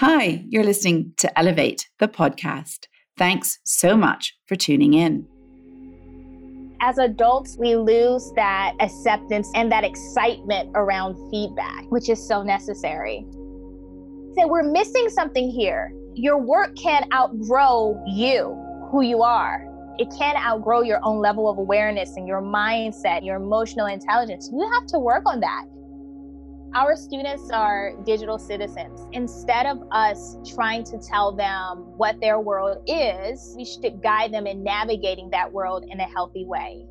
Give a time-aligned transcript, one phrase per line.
[0.00, 2.86] Hi, you're listening to Elevate, the podcast.
[3.18, 5.28] Thanks so much for tuning in.
[6.80, 13.26] As adults, we lose that acceptance and that excitement around feedback, which is so necessary.
[14.38, 15.92] So we're missing something here.
[16.14, 18.56] Your work can outgrow you,
[18.90, 19.66] who you are.
[19.98, 24.48] It can outgrow your own level of awareness and your mindset, your emotional intelligence.
[24.50, 25.66] You have to work on that.
[26.72, 29.08] Our students are digital citizens.
[29.10, 34.46] Instead of us trying to tell them what their world is, we should guide them
[34.46, 36.86] in navigating that world in a healthy way.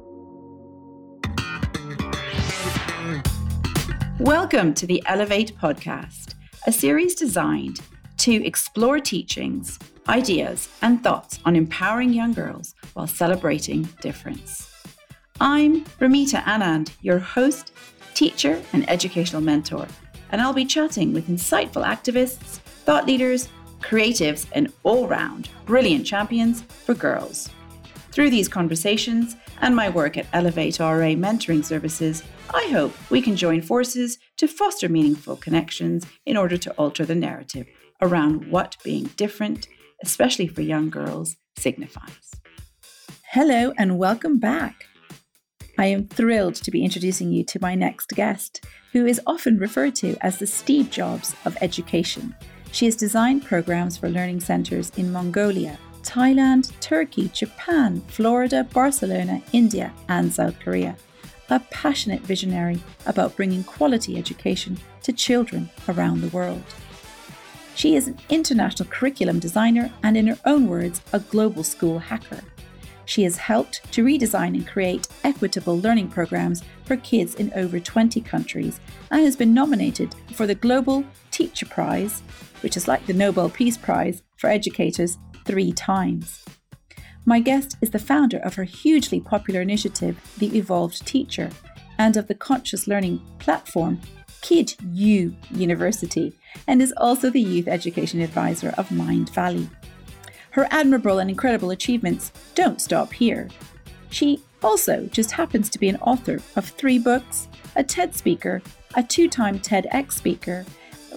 [4.19, 6.35] Welcome to the Elevate podcast,
[6.67, 7.79] a series designed
[8.17, 14.69] to explore teachings, ideas, and thoughts on empowering young girls while celebrating difference.
[15.39, 17.71] I'm Ramita Anand, your host
[18.19, 19.87] teacher, and educational mentor,
[20.31, 23.47] and I'll be chatting with insightful activists, thought leaders,
[23.79, 27.49] creatives, and all round brilliant champions for girls.
[28.11, 32.21] Through these conversations and my work at Elevate RA Mentoring Services,
[32.53, 37.15] I hope we can join forces to foster meaningful connections in order to alter the
[37.15, 37.67] narrative
[38.01, 39.69] around what being different,
[40.03, 42.31] especially for young girls, signifies.
[43.31, 44.88] Hello, and welcome back.
[45.79, 49.95] I am thrilled to be introducing you to my next guest, who is often referred
[49.95, 52.35] to as the Steve Jobs of education.
[52.73, 59.93] She has designed programs for learning centres in Mongolia, Thailand, Turkey, Japan, Florida, Barcelona, India,
[60.09, 60.97] and South Korea.
[61.49, 66.61] A passionate visionary about bringing quality education to children around the world.
[67.75, 72.41] She is an international curriculum designer and, in her own words, a global school hacker.
[73.09, 78.21] She has helped to redesign and create equitable learning programs for kids in over 20
[78.21, 78.79] countries
[79.09, 82.21] and has been nominated for the Global Teacher Prize,
[82.61, 86.45] which is like the Nobel Peace Prize for educators, three times.
[87.25, 91.49] My guest is the founder of her hugely popular initiative, The Evolved Teacher,
[91.97, 93.99] and of the conscious learning platform,
[94.41, 96.31] Kid U University,
[96.67, 99.67] and is also the youth education advisor of Mindvalley.
[100.59, 103.47] Her admirable and incredible achievements don't stop here.
[104.09, 107.47] She also just happens to be an author of three books,
[107.77, 108.61] a TED speaker,
[108.93, 110.65] a two time TEDx speaker,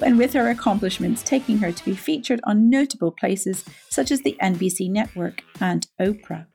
[0.01, 4.37] and with her accomplishments taking her to be featured on notable places such as the
[4.41, 6.47] NBC Network and Oprah.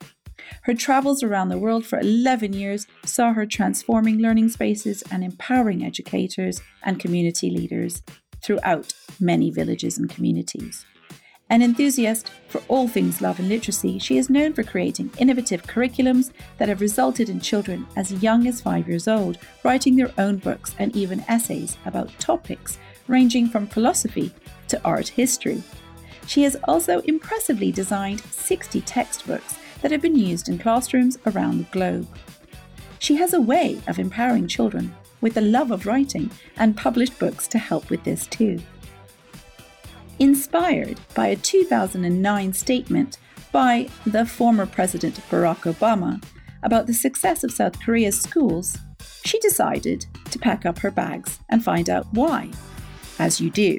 [0.61, 5.83] Her travels around the world for 11 years saw her transforming learning spaces and empowering
[5.83, 8.01] educators and community leaders
[8.41, 10.85] throughout many villages and communities.
[11.49, 16.31] An enthusiast for all things love and literacy, she is known for creating innovative curriculums
[16.57, 20.75] that have resulted in children as young as five years old writing their own books
[20.77, 24.33] and even essays about topics ranging from philosophy
[24.67, 25.63] to art history.
[26.25, 31.71] She has also impressively designed 60 textbooks that have been used in classrooms around the
[31.71, 32.07] globe.
[32.99, 37.47] She has a way of empowering children with the love of writing and published books
[37.47, 38.59] to help with this too
[40.19, 43.17] inspired by a 2009 statement
[43.51, 46.23] by the former President Barack Obama
[46.63, 48.77] about the success of South Korea's schools,
[49.25, 52.49] she decided to pack up her bags and find out why,
[53.19, 53.77] as you do.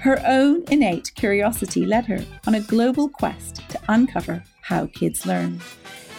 [0.00, 5.60] Her own innate curiosity led her on a global quest to uncover how kids learn.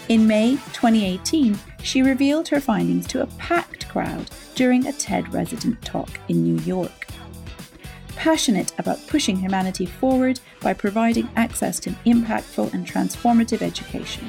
[0.09, 5.81] In May 2018, she revealed her findings to a packed crowd during a TED resident
[5.83, 7.04] talk in New York
[8.15, 14.27] passionate about pushing humanity forward by providing access to impactful and transformative education.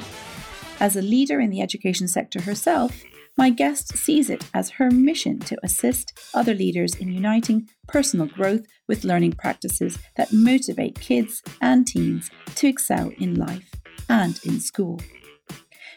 [0.79, 3.03] As a leader in the education sector herself,
[3.35, 8.65] my guest sees it as her mission to assist other leaders in uniting personal growth
[8.87, 13.71] with learning practices that motivate kids and teens to excel in life
[14.09, 14.99] and in school.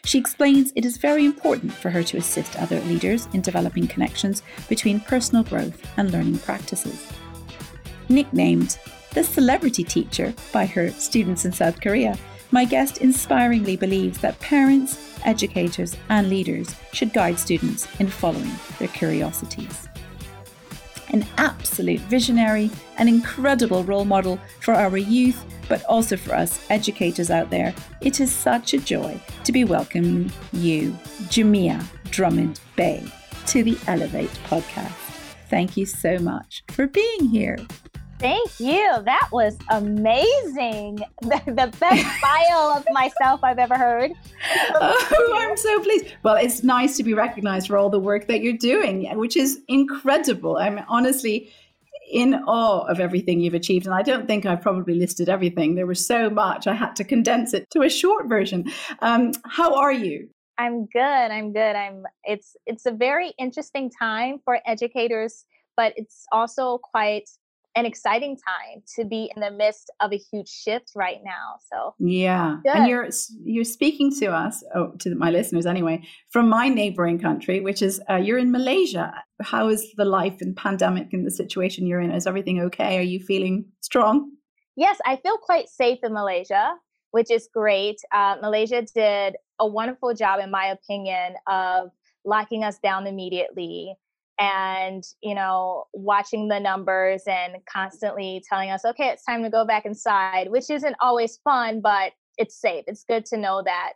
[0.05, 4.41] She explains it is very important for her to assist other leaders in developing connections
[4.67, 7.11] between personal growth and learning practices
[8.11, 8.77] nicknamed
[9.13, 12.17] the celebrity teacher by her students in South Korea,
[12.51, 18.87] my guest inspiringly believes that parents, educators, and leaders should guide students in following their
[18.89, 19.87] curiosities.
[21.09, 27.29] An absolute visionary, an incredible role model for our youth, but also for us educators
[27.29, 30.91] out there, it is such a joy to be welcoming you,
[31.23, 33.03] Jamia Drummond Bay,
[33.47, 34.93] to the Elevate podcast.
[35.49, 37.57] Thank you so much for being here.
[38.21, 39.01] Thank you.
[39.03, 40.99] That was amazing.
[41.21, 44.11] The, the best bio of myself I've ever heard.
[44.75, 46.13] oh, I'm so pleased.
[46.23, 49.59] Well, it's nice to be recognized for all the work that you're doing, which is
[49.67, 50.57] incredible.
[50.57, 51.51] I'm honestly,
[52.11, 53.85] in awe of everything you've achieved.
[53.85, 55.75] And I don't think I've probably listed everything.
[55.75, 58.71] There was so much, I had to condense it to a short version.
[58.99, 60.29] Um, how are you?
[60.57, 61.01] I'm good.
[61.01, 61.75] I'm good.
[61.75, 65.45] I'm it's it's a very interesting time for educators,
[65.75, 67.29] but it's also quite
[67.75, 71.55] an exciting time to be in the midst of a huge shift right now.
[71.71, 72.75] So yeah, good.
[72.75, 73.09] and you're
[73.43, 78.01] you're speaking to us, oh, to my listeners anyway, from my neighboring country, which is
[78.09, 79.13] uh, you're in Malaysia.
[79.41, 82.11] How is the life and pandemic and the situation you're in?
[82.11, 82.97] Is everything okay?
[82.97, 84.31] Are you feeling strong?
[84.75, 86.73] Yes, I feel quite safe in Malaysia,
[87.11, 87.97] which is great.
[88.11, 91.91] Uh, Malaysia did a wonderful job, in my opinion, of
[92.25, 93.95] locking us down immediately
[94.41, 99.63] and you know watching the numbers and constantly telling us okay it's time to go
[99.63, 102.83] back inside which isn't always fun but it's safe.
[102.87, 103.93] It's good to know that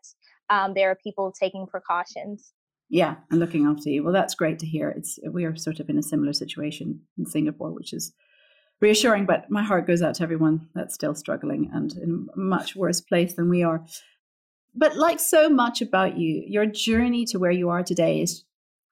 [0.50, 2.54] um, there are people taking precautions.
[2.90, 4.04] Yeah and looking after you.
[4.04, 4.90] Well that's great to hear.
[4.90, 8.14] It's we are sort of in a similar situation in singapore which is
[8.80, 12.76] reassuring but my heart goes out to everyone that's still struggling and in a much
[12.76, 13.84] worse place than we are.
[14.76, 18.44] But like so much about you your journey to where you are today is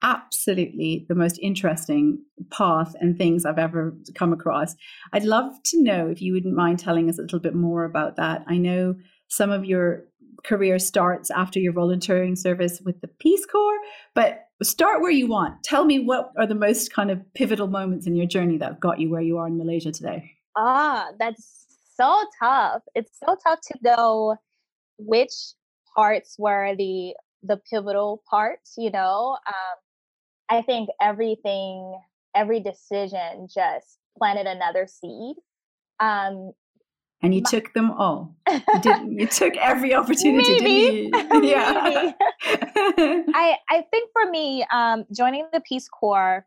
[0.04, 4.76] absolutely the most interesting path and things I've ever come across.
[5.12, 8.16] I'd love to know if you wouldn't mind telling us a little bit more about
[8.16, 8.44] that.
[8.46, 8.96] I know
[9.28, 10.04] some of your
[10.44, 13.78] career starts after your volunteering service with the Peace Corps,
[14.14, 15.62] but start where you want.
[15.64, 19.00] Tell me what are the most kind of pivotal moments in your journey that got
[19.00, 20.30] you where you are in Malaysia today.
[20.54, 21.64] Ah, that's
[21.96, 22.82] so tough.
[22.94, 24.36] It's so tough to know
[24.98, 25.32] which
[25.96, 29.36] parts were the the pivotal parts, you know.
[29.46, 29.83] Um,
[30.50, 31.98] I think everything,
[32.34, 35.36] every decision just planted another seed.
[36.00, 36.52] Um,
[37.22, 38.34] and you my, took them all.
[38.48, 41.10] You, did, you took every opportunity, maybe,
[41.42, 42.12] Yeah.
[43.34, 46.46] I, I think for me, um, joining the Peace Corps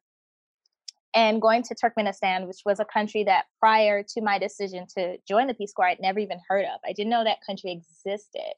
[1.16, 5.48] and going to Turkmenistan, which was a country that prior to my decision to join
[5.48, 6.80] the Peace Corps, I'd never even heard of.
[6.86, 8.54] I didn't know that country existed.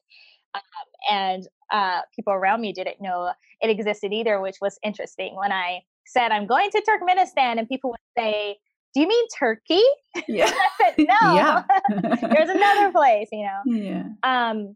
[0.53, 0.61] Um,
[1.09, 3.31] and uh, people around me didn't know
[3.61, 5.35] it existed either, which was interesting.
[5.35, 8.57] When I said I'm going to Turkmenistan, and people would say,
[8.93, 9.83] "Do you mean Turkey?"
[10.27, 10.51] Yeah.
[10.81, 11.63] said, no,
[12.21, 13.61] there's another place, you know.
[13.65, 14.03] Yeah.
[14.23, 14.75] Um,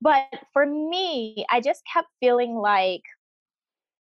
[0.00, 3.02] but for me, I just kept feeling like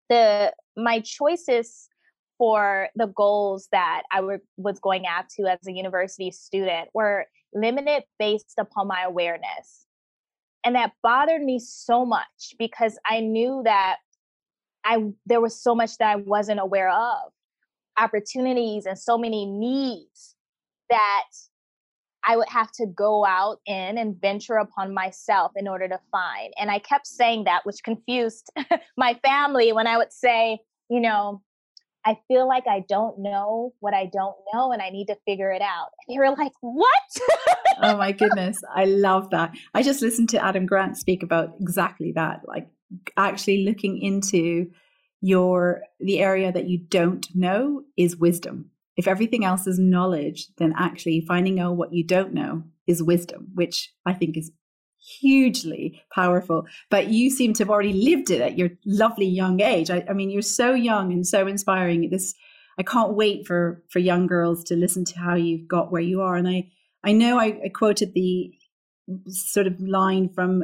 [0.09, 1.87] the my choices
[2.37, 8.03] for the goals that I were, was going after as a university student were limited
[8.17, 9.85] based upon my awareness.
[10.63, 13.97] And that bothered me so much because I knew that
[14.83, 17.31] I there was so much that I wasn't aware of,
[17.97, 20.35] opportunities and so many needs
[20.89, 21.25] that
[22.23, 26.53] I would have to go out in and venture upon myself in order to find.
[26.57, 28.51] And I kept saying that, which confused
[28.97, 30.59] my family when I would say,
[30.89, 31.41] you know,
[32.05, 35.51] I feel like I don't know what I don't know and I need to figure
[35.51, 35.89] it out.
[36.07, 36.85] And they were like, What?
[37.81, 38.59] oh my goodness.
[38.73, 39.55] I love that.
[39.73, 42.67] I just listened to Adam Grant speak about exactly that, like
[43.17, 44.71] actually looking into
[45.21, 48.71] your the area that you don't know is wisdom.
[48.97, 53.47] If everything else is knowledge, then actually finding out what you don't know is wisdom,
[53.53, 54.51] which I think is
[55.21, 56.65] hugely powerful.
[56.89, 59.89] But you seem to have already lived it at your lovely young age.
[59.89, 62.09] I, I, mean, you're so young and so inspiring.
[62.09, 62.33] This,
[62.79, 66.21] I can't wait for for young girls to listen to how you've got where you
[66.21, 66.35] are.
[66.35, 66.69] And I,
[67.03, 68.51] I know I, I quoted the
[69.27, 70.63] sort of line from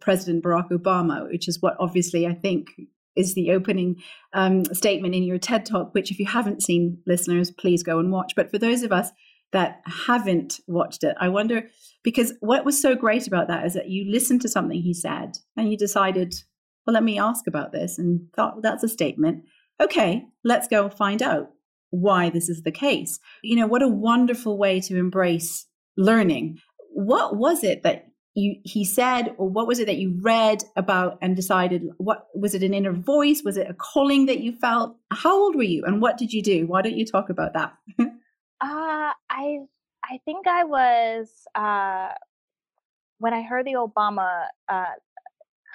[0.00, 2.68] President Barack Obama, which is what obviously I think
[3.14, 5.94] is the opening um, statement in your TED talk.
[5.94, 8.34] Which, if you haven't seen, listeners, please go and watch.
[8.34, 9.10] But for those of us
[9.52, 11.68] that haven't watched it, I wonder
[12.02, 15.38] because what was so great about that is that you listened to something he said
[15.56, 16.34] and you decided,
[16.86, 19.44] well, let me ask about this and thought, well, that's a statement.
[19.80, 21.50] Okay, let's go find out
[21.90, 23.20] why this is the case.
[23.42, 25.66] You know, what a wonderful way to embrace
[25.96, 26.58] learning.
[26.90, 31.18] What was it that you he said or what was it that you read about
[31.20, 34.96] and decided what was it an inner voice was it a calling that you felt
[35.10, 37.74] how old were you and what did you do why don't you talk about that
[38.62, 39.58] uh i
[40.04, 42.08] I think I was uh,
[43.18, 44.84] when I heard the Obama uh,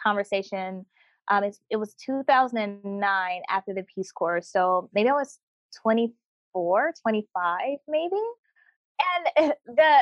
[0.03, 0.85] conversation.
[1.29, 5.39] Um, it was 2009 after the Peace Corps, so maybe I was
[5.81, 8.15] 24, 25, maybe.
[9.37, 9.97] And the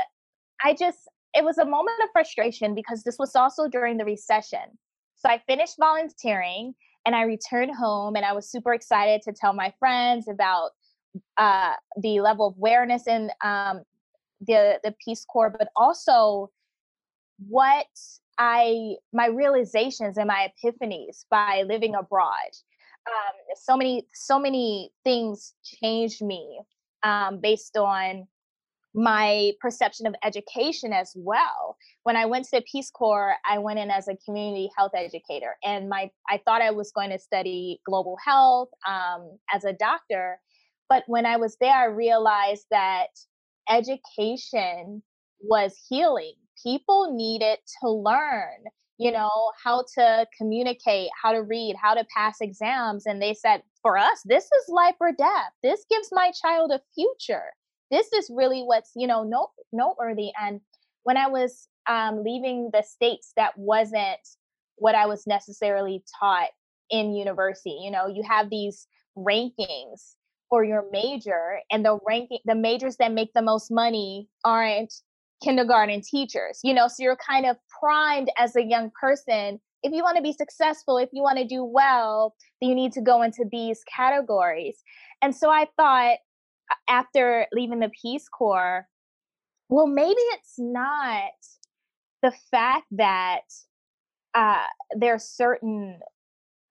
[0.64, 1.00] I just
[1.34, 4.78] it was a moment of frustration because this was also during the recession.
[5.16, 6.74] So I finished volunteering
[7.06, 10.72] and I returned home and I was super excited to tell my friends about
[11.38, 13.82] uh, the level of awareness in um,
[14.42, 16.52] the the Peace Corps, but also
[17.48, 17.88] what
[18.38, 22.52] I my realizations and my epiphanies by living abroad.
[23.08, 26.60] Um, so many so many things changed me
[27.04, 28.28] um, based on
[28.96, 31.78] my perception of education as well.
[32.04, 35.56] When I went to the Peace Corps, I went in as a community health educator,
[35.64, 40.40] and my I thought I was going to study global health um, as a doctor,
[40.90, 43.08] but when I was there, I realized that
[43.70, 45.02] education
[45.42, 46.34] was healing.
[46.62, 48.64] People needed to learn,
[48.98, 53.62] you know, how to communicate, how to read, how to pass exams, and they said,
[53.82, 55.52] for us, this is life or death.
[55.62, 57.52] This gives my child a future
[57.92, 60.62] this is really what's you know note, noteworthy and
[61.04, 64.20] when i was um, leaving the states that wasn't
[64.78, 66.50] what i was necessarily taught
[66.90, 68.88] in university you know you have these
[69.18, 70.16] rankings
[70.50, 74.94] for your major and the ranking the majors that make the most money aren't
[75.44, 79.60] kindergarten teachers you know so you're kind of primed as a young person.
[79.84, 82.94] If you want to be successful if you want to do well then you need
[82.94, 84.78] to go into these categories.
[85.22, 86.18] And so i thought
[86.88, 88.88] after leaving the Peace Corps,
[89.70, 91.32] well, maybe it's not
[92.22, 93.42] the fact that
[94.34, 94.66] uh,
[94.98, 96.00] there are certain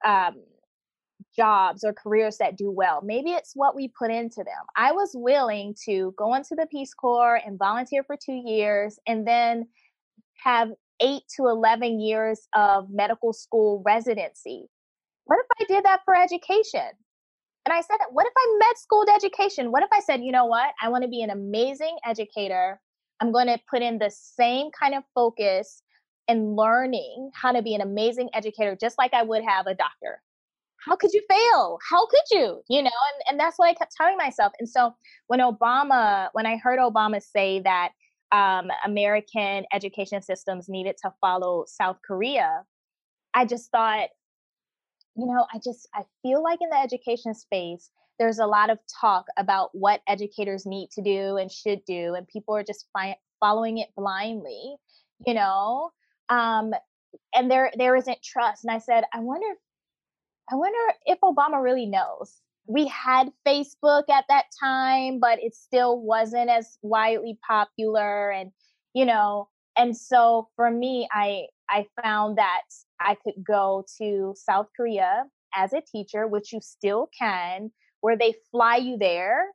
[0.05, 0.35] um,
[1.35, 3.01] jobs or careers that do well.
[3.03, 4.65] Maybe it's what we put into them.
[4.75, 9.27] I was willing to go into the Peace Corps and volunteer for two years and
[9.27, 9.67] then
[10.43, 10.69] have
[11.01, 14.67] eight to 11 years of medical school residency.
[15.25, 16.89] What if I did that for education?
[17.65, 19.71] And I said, what if I med schooled education?
[19.71, 20.71] What if I said, you know what?
[20.81, 22.79] I want to be an amazing educator.
[23.19, 25.81] I'm going to put in the same kind of focus
[26.27, 30.21] and learning how to be an amazing educator, just like I would have a doctor.
[30.85, 31.79] How could you fail?
[31.89, 32.61] How could you?
[32.69, 34.53] You know, and, and that's what I kept telling myself.
[34.59, 34.93] And so
[35.27, 37.89] when Obama, when I heard Obama say that
[38.31, 42.63] um, American education systems needed to follow South Korea,
[43.33, 44.09] I just thought,
[45.15, 47.89] you know, I just I feel like in the education space,
[48.19, 52.27] there's a lot of talk about what educators need to do and should do, and
[52.27, 54.75] people are just fi- following it blindly,
[55.25, 55.91] you know.
[56.29, 56.73] Um,
[57.33, 58.63] and there there isn't trust.
[58.63, 59.47] And I said, I wonder,
[60.51, 62.41] I wonder if Obama really knows.
[62.67, 68.51] We had Facebook at that time, but it still wasn't as widely popular, and
[68.93, 69.49] you know.
[69.77, 72.63] And so for me, I I found that
[72.99, 75.25] I could go to South Korea
[75.55, 77.71] as a teacher, which you still can,
[78.01, 79.47] where they fly you there.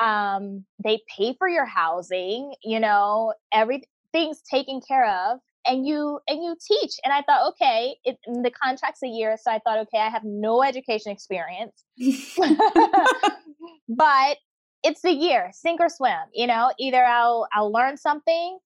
[0.00, 6.42] Um, they pay for your housing, you know, everything's taken care of and you and
[6.42, 9.98] you teach and i thought okay it, the contract's a year so i thought okay
[9.98, 11.84] i have no education experience
[13.88, 14.38] but
[14.84, 18.58] it's a year sink or swim you know either i'll i'll learn something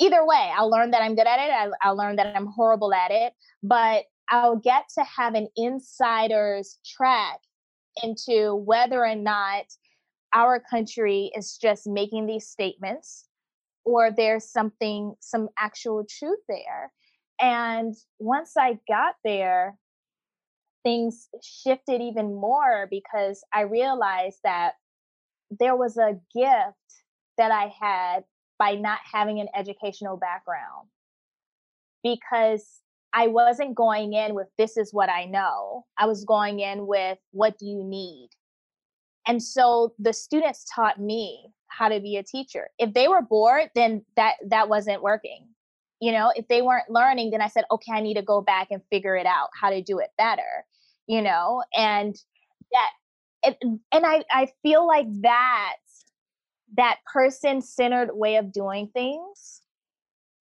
[0.00, 1.52] either way, I'll learn that I'm good at it.
[1.52, 6.78] I'll, I'll learn that I'm horrible at it, but I'll get to have an insider's
[6.84, 7.40] track
[8.02, 9.64] into whether or not
[10.34, 13.23] our country is just making these statements
[13.84, 16.92] or there's something, some actual truth there.
[17.40, 19.76] And once I got there,
[20.82, 24.74] things shifted even more because I realized that
[25.50, 27.02] there was a gift
[27.38, 28.24] that I had
[28.58, 30.88] by not having an educational background
[32.02, 32.80] because
[33.12, 35.86] I wasn't going in with this is what I know.
[35.98, 38.28] I was going in with what do you need?
[39.26, 42.70] And so the students taught me how to be a teacher.
[42.78, 45.48] If they were bored, then that that wasn't working.
[46.00, 48.68] You know, if they weren't learning, then I said, okay, I need to go back
[48.70, 50.64] and figure it out how to do it better.
[51.06, 52.14] You know, and
[52.72, 52.90] that
[53.42, 55.76] it, and I I feel like that
[56.76, 59.62] that person centered way of doing things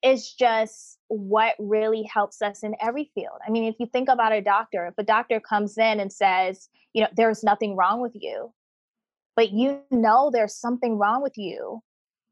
[0.04, 3.40] is just what really helps us in every field.
[3.48, 6.70] I mean, if you think about a doctor, if a doctor comes in and says,
[6.94, 8.52] you know, there's nothing wrong with you,
[9.36, 11.82] but you know there's something wrong with you.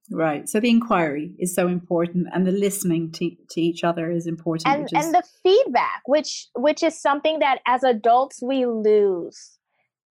[0.10, 0.50] Right.
[0.50, 4.68] So the inquiry is so important and the listening to, to each other is important.
[4.68, 4.92] And, is...
[4.94, 9.58] and the feedback, which which is something that as adults we lose.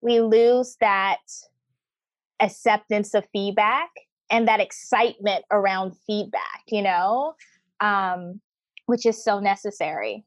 [0.01, 1.19] We lose that
[2.41, 3.91] acceptance of feedback
[4.31, 7.35] and that excitement around feedback, you know,
[7.81, 8.41] um,
[8.87, 10.25] which is so necessary.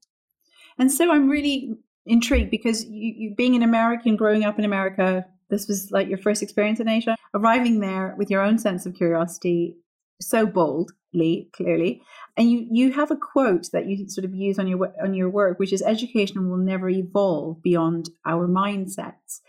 [0.78, 1.76] And so I'm really
[2.06, 6.18] intrigued because you, you being an American, growing up in America, this was like your
[6.18, 9.76] first experience in Asia, arriving there with your own sense of curiosity,
[10.20, 12.02] so boldly, clearly.
[12.38, 15.30] And you, you have a quote that you sort of use on your on your
[15.30, 19.42] work, which is education will never evolve beyond our mindsets.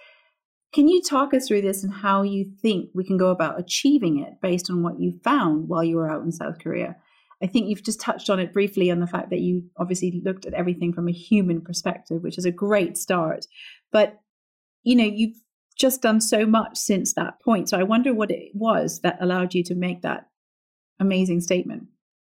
[0.74, 4.18] Can you talk us through this and how you think we can go about achieving
[4.18, 6.96] it based on what you found while you were out in South Korea?
[7.42, 10.46] I think you've just touched on it briefly on the fact that you obviously looked
[10.46, 13.46] at everything from a human perspective, which is a great start.
[13.90, 14.20] But,
[14.84, 15.36] you know, you've
[15.82, 17.68] just done so much since that point.
[17.68, 20.28] So I wonder what it was that allowed you to make that
[21.00, 21.88] amazing statement.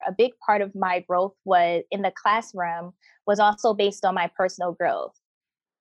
[0.08, 2.94] A big part of my growth was in the classroom
[3.28, 5.14] was also based on my personal growth.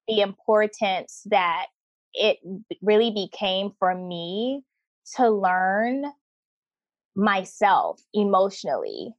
[0.09, 1.67] The importance that
[2.13, 2.37] it
[2.83, 4.63] really became for me
[5.17, 6.05] to learn
[7.17, 9.15] myself emotionally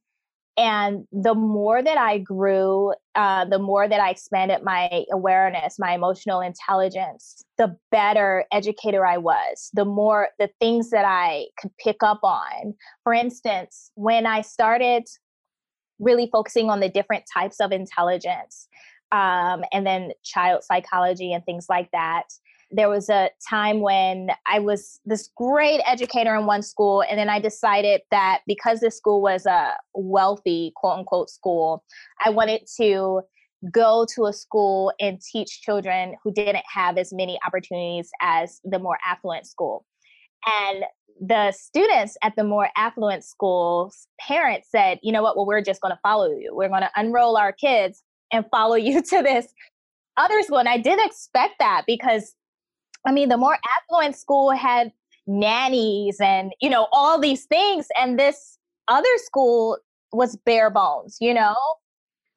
[0.56, 5.94] and the more that I grew, uh, the more that I expanded my awareness, my
[5.94, 12.02] emotional intelligence, the better educator I was, the more the things that I could pick
[12.02, 12.74] up on.
[13.04, 15.04] For instance, when I started
[15.98, 18.66] really focusing on the different types of intelligence
[19.12, 22.24] um, and then child psychology and things like that,
[22.70, 27.28] there was a time when I was this great educator in one school, and then
[27.28, 31.84] I decided that because this school was a wealthy, quote unquote, school,
[32.24, 33.22] I wanted to
[33.70, 38.78] go to a school and teach children who didn't have as many opportunities as the
[38.78, 39.84] more affluent school.
[40.46, 40.84] And
[41.20, 45.80] the students at the more affluent schools, parents said, you know what, well, we're just
[45.80, 46.54] going to follow you.
[46.54, 49.46] We're going to unroll our kids and follow you to this
[50.16, 50.58] other school.
[50.58, 52.34] And I did expect that because
[53.06, 54.92] I mean, the more affluent school had
[55.26, 57.86] nannies and, you know, all these things.
[58.00, 58.58] And this
[58.88, 59.78] other school
[60.12, 61.54] was bare bones, you know?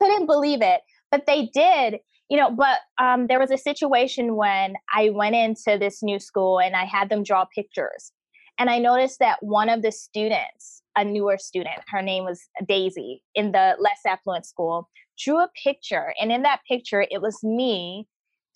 [0.01, 0.81] Couldn't believe it.
[1.11, 1.99] But they did,
[2.29, 6.59] you know, but um, there was a situation when I went into this new school
[6.59, 8.11] and I had them draw pictures.
[8.59, 13.23] And I noticed that one of the students, a newer student, her name was Daisy
[13.33, 16.13] in the less affluent school, drew a picture.
[16.21, 18.07] And in that picture, it was me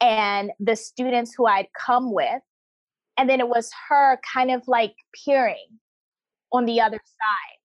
[0.04, 2.42] and the students who I'd come with.
[3.18, 4.94] And then it was her kind of like
[5.26, 5.80] peering
[6.52, 7.58] on the other side.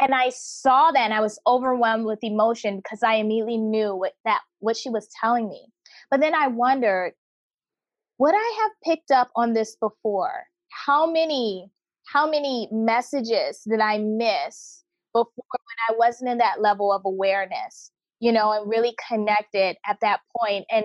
[0.00, 4.14] And I saw that and I was overwhelmed with emotion because I immediately knew what
[4.24, 5.66] that what she was telling me.
[6.10, 7.12] But then I wondered,
[8.18, 10.44] would I have picked up on this before?
[10.86, 11.70] How many
[12.06, 14.82] how many messages did I miss
[15.12, 19.98] before when I wasn't in that level of awareness, you know, and really connected at
[20.00, 20.64] that point?
[20.70, 20.84] And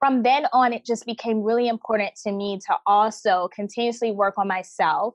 [0.00, 4.48] from then on, it just became really important to me to also continuously work on
[4.48, 5.14] myself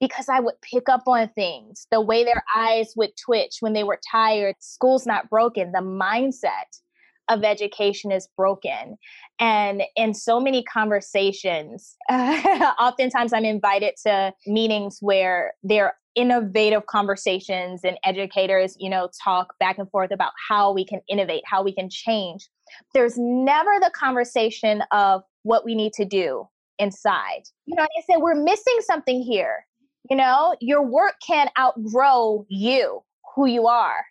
[0.00, 3.84] because I would pick up on things, the way their eyes would twitch when they
[3.84, 4.56] were tired.
[4.58, 6.80] School's not broken, the mindset
[7.28, 8.96] of education is broken.
[9.38, 17.98] And in so many conversations, oftentimes I'm invited to meetings where they're innovative conversations and
[18.04, 21.88] educators, you know, talk back and forth about how we can innovate, how we can
[21.90, 22.48] change.
[22.94, 26.48] There's never the conversation of what we need to do
[26.78, 27.42] inside.
[27.66, 29.66] You know, I said, we're missing something here.
[30.10, 33.02] You know, your work can outgrow you,
[33.34, 34.04] who you are.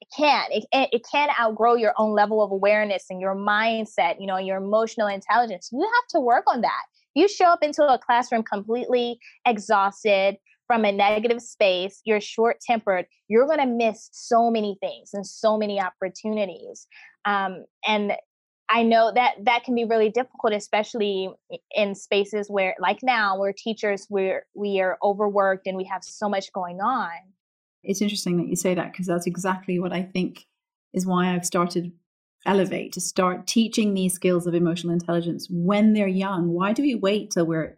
[0.00, 0.46] It can.
[0.50, 4.56] It, it can outgrow your own level of awareness and your mindset, you know, your
[4.56, 5.68] emotional intelligence.
[5.72, 6.82] You have to work on that.
[7.14, 10.36] You show up into a classroom completely exhausted
[10.72, 15.26] from a negative space, you're short tempered, you're going to miss so many things and
[15.26, 16.86] so many opportunities.
[17.26, 18.14] Um, and
[18.70, 21.28] I know that that can be really difficult, especially
[21.72, 26.26] in spaces where, like now, where teachers we're we are overworked and we have so
[26.26, 27.10] much going on.
[27.84, 30.46] It's interesting that you say that because that's exactly what I think
[30.94, 31.92] is why I've started
[32.46, 36.48] Elevate to start teaching these skills of emotional intelligence when they're young.
[36.48, 37.76] Why do we wait till we're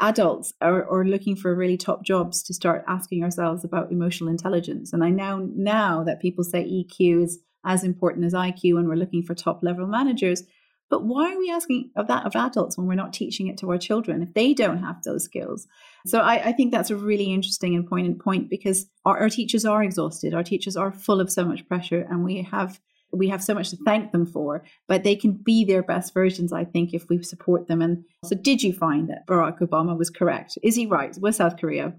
[0.00, 4.92] adults are, or looking for really top jobs to start asking ourselves about emotional intelligence?
[4.92, 8.94] And I now now that people say EQ is as important as IQ when we're
[8.94, 10.42] looking for top level managers.
[10.90, 13.70] But why are we asking of that of adults when we're not teaching it to
[13.70, 15.66] our children if they don't have those skills?
[16.06, 19.64] So I, I think that's a really interesting and poignant point because our, our teachers
[19.64, 20.34] are exhausted.
[20.34, 22.80] Our teachers are full of so much pressure, and we have
[23.16, 26.52] we have so much to thank them for, but they can be their best versions,
[26.52, 27.82] I think, if we support them.
[27.82, 30.58] And so, did you find that Barack Obama was correct?
[30.62, 31.16] Is he right?
[31.20, 31.94] Was South Korea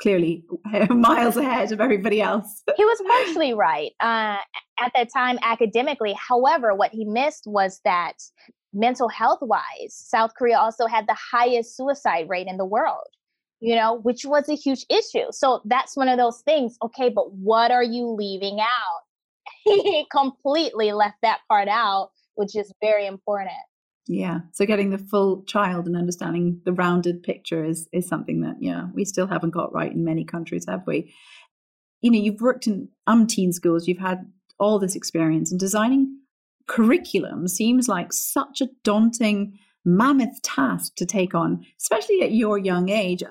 [0.00, 0.44] clearly
[0.90, 2.62] miles ahead of everybody else.
[2.76, 4.36] he was partially right uh,
[4.78, 6.14] at that time academically.
[6.14, 8.14] However, what he missed was that
[8.72, 13.06] mental health wise, South Korea also had the highest suicide rate in the world.
[13.60, 15.28] You know, which was a huge issue.
[15.30, 16.76] So that's one of those things.
[16.84, 19.05] Okay, but what are you leaving out?
[19.66, 23.50] He completely left that part out, which is very important.
[24.08, 24.40] Yeah.
[24.52, 28.86] So getting the full child and understanding the rounded picture is is something that yeah
[28.94, 31.12] we still haven't got right in many countries, have we?
[32.02, 36.20] You know, you've worked in umpteen schools, you've had all this experience, and designing
[36.68, 42.88] curriculum seems like such a daunting, mammoth task to take on, especially at your young
[42.88, 43.22] age.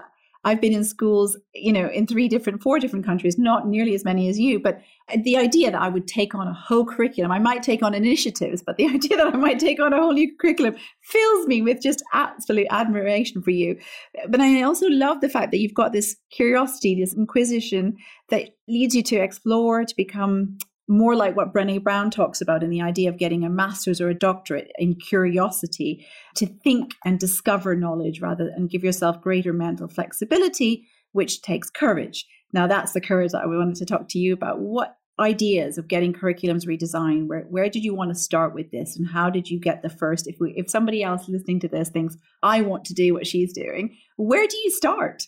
[0.45, 4.05] I've been in schools, you know, in three different, four different countries, not nearly as
[4.05, 4.79] many as you, but
[5.23, 8.61] the idea that I would take on a whole curriculum, I might take on initiatives,
[8.63, 11.81] but the idea that I might take on a whole new curriculum fills me with
[11.81, 13.79] just absolute admiration for you.
[14.29, 17.97] But I also love the fact that you've got this curiosity, this inquisition
[18.29, 22.69] that leads you to explore, to become more like what Brene Brown talks about in
[22.69, 27.75] the idea of getting a master's or a doctorate in curiosity, to think and discover
[27.75, 32.25] knowledge rather and give yourself greater mental flexibility, which takes courage.
[32.53, 34.59] Now, that's the courage that I wanted to talk to you about.
[34.59, 37.27] What ideas of getting curriculums redesigned?
[37.27, 39.89] Where where did you want to start with this, and how did you get the
[39.89, 40.27] first?
[40.27, 43.53] If we if somebody else listening to this thinks I want to do what she's
[43.53, 45.23] doing, where do you start?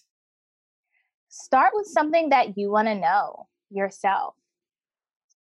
[1.30, 4.36] Start with something that you want to know yourself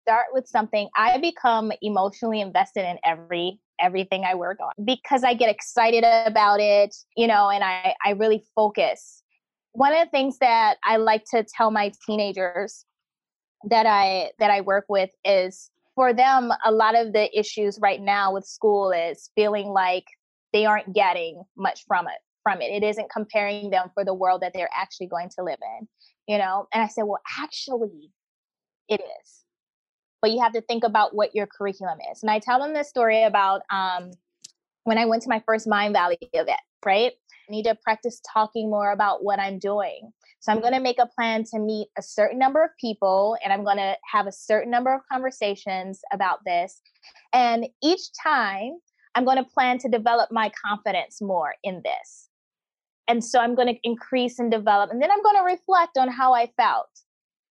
[0.05, 5.33] start with something i become emotionally invested in every everything i work on because i
[5.33, 9.23] get excited about it you know and i i really focus.
[9.73, 12.85] One of the things that i like to tell my teenagers
[13.71, 18.01] that i that i work with is for them a lot of the issues right
[18.01, 20.05] now with school is feeling like
[20.53, 22.67] they aren't getting much from it from it.
[22.67, 25.89] It isn't comparing them for the world that they're actually going to live in
[26.29, 26.69] you know?
[26.75, 28.11] And i said well actually
[28.89, 29.44] it is
[30.25, 32.23] but you have to think about what your curriculum is.
[32.23, 34.11] And I tell them this story about um,
[34.85, 37.13] when I went to my first Mindvalley event, right?
[37.47, 40.15] I need to practice talking more about what I'm doing.
[40.41, 43.53] So I'm going to make a plan to meet a certain number of people and
[43.53, 46.81] I'm going to have a certain number of conversations about this.
[47.35, 48.79] And each time
[49.15, 52.31] I'm going to plan to develop my confidence more in this.
[53.09, 54.91] And so I'm going to increase and develop.
[54.91, 56.89] And then I'm going to reflect on how I felt.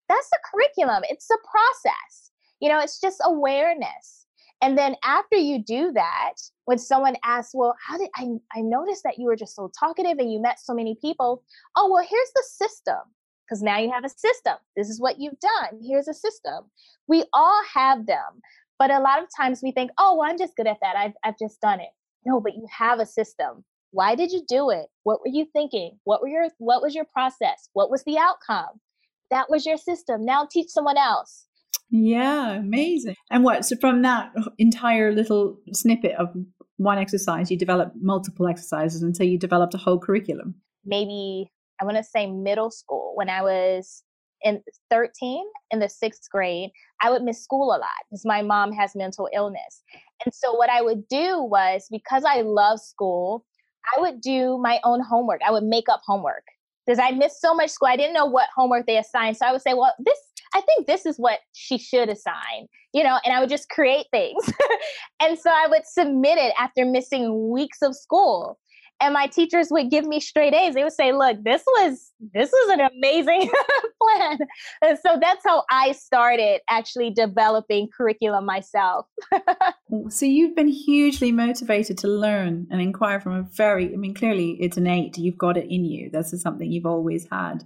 [0.08, 2.32] That's the curriculum, it's a process.
[2.64, 4.24] You know, it's just awareness.
[4.62, 6.32] And then after you do that,
[6.64, 10.16] when someone asks, well, how did I, I noticed that you were just so talkative
[10.16, 11.42] and you met so many people?
[11.76, 13.00] Oh, well, here's the system.
[13.44, 14.54] Because now you have a system.
[14.78, 15.78] This is what you've done.
[15.86, 16.70] Here's a system.
[17.06, 18.40] We all have them.
[18.78, 20.96] But a lot of times we think, oh, well, I'm just good at that.
[20.96, 21.90] I've, I've just done it.
[22.24, 23.62] No, but you have a system.
[23.90, 24.86] Why did you do it?
[25.02, 25.98] What were you thinking?
[26.04, 27.68] What were your what was your process?
[27.74, 28.80] What was the outcome?
[29.30, 30.24] That was your system.
[30.24, 31.44] Now teach someone else.
[31.90, 33.14] Yeah, amazing.
[33.30, 33.64] And what?
[33.64, 36.28] So from that entire little snippet of
[36.76, 40.56] one exercise, you developed multiple exercises until you developed a whole curriculum.
[40.84, 44.02] Maybe I want to say middle school when I was
[44.42, 46.70] in 13 in the sixth grade,
[47.00, 49.82] I would miss school a lot because my mom has mental illness.
[50.24, 53.44] And so what I would do was because I love school,
[53.96, 55.40] I would do my own homework.
[55.46, 56.44] I would make up homework
[56.86, 57.88] because I missed so much school.
[57.88, 59.36] I didn't know what homework they assigned.
[59.36, 60.18] So I would say, well, this
[60.54, 64.06] I think this is what she should assign, you know, and I would just create
[64.12, 64.42] things.
[65.20, 68.58] and so I would submit it after missing weeks of school.
[69.00, 70.74] And my teachers would give me straight A's.
[70.74, 73.50] They would say, look, this was this was an amazing
[74.02, 74.38] plan.
[74.82, 79.06] And so that's how I started actually developing curriculum myself.
[80.08, 84.52] so you've been hugely motivated to learn and inquire from a very, I mean, clearly
[84.60, 85.18] it's innate.
[85.18, 86.08] You've got it in you.
[86.08, 87.64] This is something you've always had.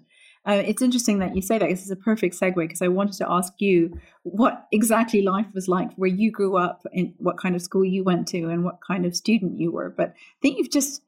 [0.49, 1.69] Uh, it's interesting that you say that.
[1.69, 5.69] This is a perfect segue because I wanted to ask you what exactly life was
[5.69, 8.79] like where you grew up, and what kind of school you went to, and what
[8.87, 9.91] kind of student you were.
[9.91, 11.03] But I think you've just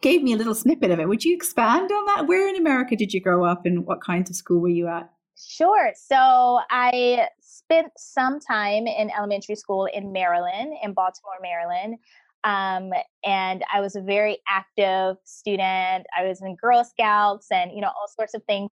[0.00, 1.08] gave me a little snippet of it.
[1.08, 2.26] Would you expand on that?
[2.26, 5.08] Where in America did you grow up, and what kinds of school were you at?
[5.36, 5.92] Sure.
[5.94, 11.98] So I spent some time in elementary school in Maryland, in Baltimore, Maryland.
[12.44, 12.90] Um,
[13.24, 16.06] and I was a very active student.
[16.16, 18.70] I was in Girl Scouts and, you know, all sorts of things.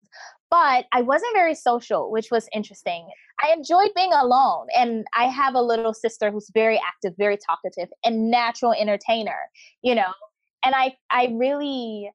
[0.50, 3.08] But I wasn't very social, which was interesting.
[3.42, 4.68] I enjoyed being alone.
[4.74, 9.50] And I have a little sister who's very active, very talkative, and natural entertainer,
[9.82, 10.12] you know.
[10.64, 12.10] And I I really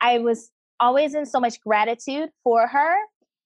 [0.00, 2.96] I was always in so much gratitude for her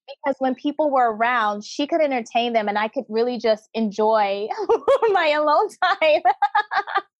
[0.07, 4.47] because when people were around, she could entertain them and I could really just enjoy
[5.11, 6.21] my alone time.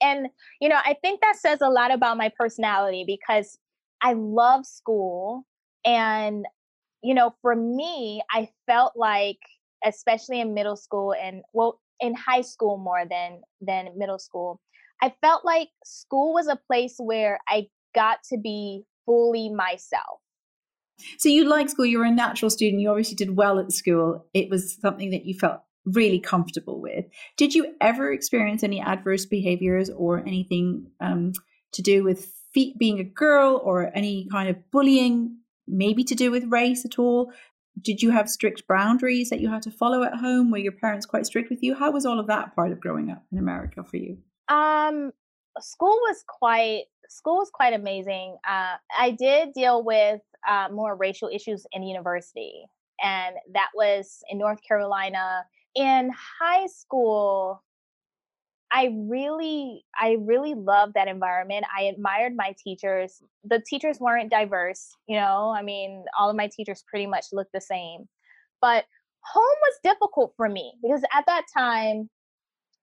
[0.00, 0.28] and,
[0.60, 3.58] you know, I think that says a lot about my personality because
[4.02, 5.44] I love school.
[5.84, 6.46] And,
[7.02, 9.38] you know, for me, I felt like,
[9.84, 14.60] especially in middle school and, well, in high school more than than middle school
[15.02, 20.20] i felt like school was a place where i got to be fully myself
[21.18, 24.26] so you like school you were a natural student you obviously did well at school
[24.34, 25.60] it was something that you felt
[25.92, 27.06] really comfortable with.
[27.36, 31.32] Did you ever experience any adverse behaviors or anything um,
[31.72, 36.30] to do with feet being a girl or any kind of bullying, maybe to do
[36.30, 37.32] with race at all?
[37.80, 40.50] Did you have strict boundaries that you had to follow at home?
[40.50, 41.74] Were your parents quite strict with you?
[41.74, 44.18] How was all of that part of growing up in America for you?
[44.48, 45.12] Um,
[45.60, 48.36] school was quite school was quite amazing.
[48.46, 52.66] Uh, I did deal with uh, more racial issues in university,
[53.02, 55.44] and that was in North Carolina.
[55.78, 56.10] In
[56.40, 57.62] high school,
[58.72, 61.64] I really, I really loved that environment.
[61.76, 63.22] I admired my teachers.
[63.44, 65.54] The teachers weren't diverse, you know.
[65.56, 68.08] I mean, all of my teachers pretty much looked the same.
[68.60, 68.86] But
[69.20, 72.10] home was difficult for me because at that time,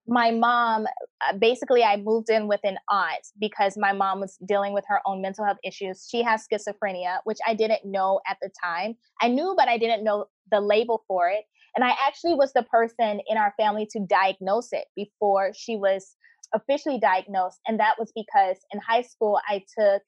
[0.07, 0.85] my mom
[1.27, 5.01] uh, basically i moved in with an aunt because my mom was dealing with her
[5.05, 9.27] own mental health issues she has schizophrenia which i didn't know at the time i
[9.27, 13.19] knew but i didn't know the label for it and I actually was the person
[13.27, 16.15] in our family to diagnose it before she was
[16.53, 17.59] officially diagnosed.
[17.67, 20.01] And that was because in high school, I took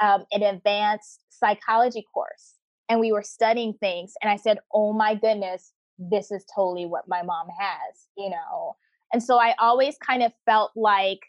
[0.00, 2.54] um, an advanced psychology course
[2.88, 4.14] and we were studying things.
[4.20, 8.76] And I said, oh my goodness, this is totally what my mom has, you know?
[9.12, 11.20] And so I always kind of felt like,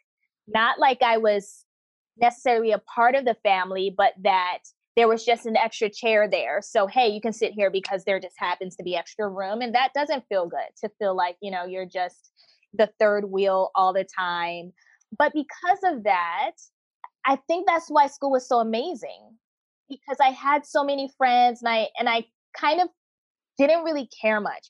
[0.48, 1.66] not like I was
[2.18, 4.60] necessarily a part of the family, but that
[4.96, 6.62] there was just an extra chair there.
[6.62, 9.62] So, hey, you can sit here because there just happens to be extra room.
[9.62, 12.32] And that doesn't feel good to feel like, you know, you're just
[12.74, 14.72] the third wheel all the time.
[15.18, 16.52] But because of that,
[17.26, 19.38] I think that's why school was so amazing
[19.90, 22.26] because I had so many friends and I and I
[22.58, 22.90] kind of
[23.58, 24.70] didn't really care much.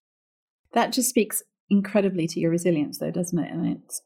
[0.73, 3.51] That just speaks incredibly to your resilience though, doesn't it?
[3.51, 4.01] And it's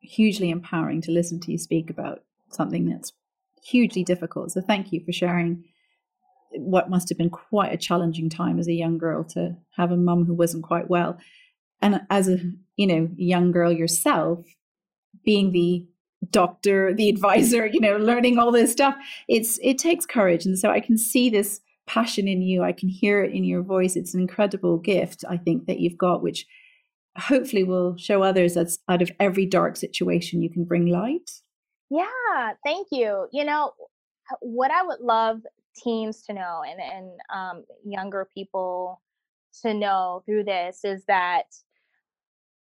[0.00, 3.12] hugely empowering to listen to you speak about something that's
[3.62, 4.52] hugely difficult.
[4.52, 5.64] So thank you for sharing
[6.52, 9.96] what must have been quite a challenging time as a young girl to have a
[9.96, 11.18] mum who wasn't quite well.
[11.80, 12.38] And as a,
[12.76, 14.44] you know, young girl yourself,
[15.24, 15.86] being the
[16.30, 18.96] doctor, the advisor, you know, learning all this stuff,
[19.28, 20.44] it's it takes courage.
[20.44, 22.62] And so I can see this passion in you.
[22.62, 23.96] I can hear it in your voice.
[23.96, 26.46] It's an incredible gift, I think, that you've got, which
[27.16, 31.30] hopefully will show others that out of every dark situation you can bring light
[31.90, 33.26] yeah, thank you.
[33.32, 33.72] You know,
[34.40, 35.40] what I would love
[35.76, 39.00] teens to know and, and um, younger people
[39.62, 41.44] to know through this is that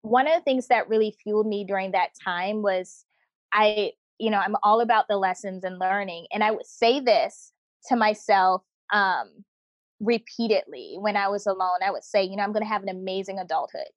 [0.02, 3.06] one of the things that really fueled me during that time was
[3.52, 6.28] I, you know, I'm all about the lessons and learning.
[6.32, 7.54] And I would say this
[7.88, 9.30] to myself um,
[10.00, 11.80] repeatedly when I was alone.
[11.84, 13.88] I would say, you know, I'm going to have an amazing adulthood.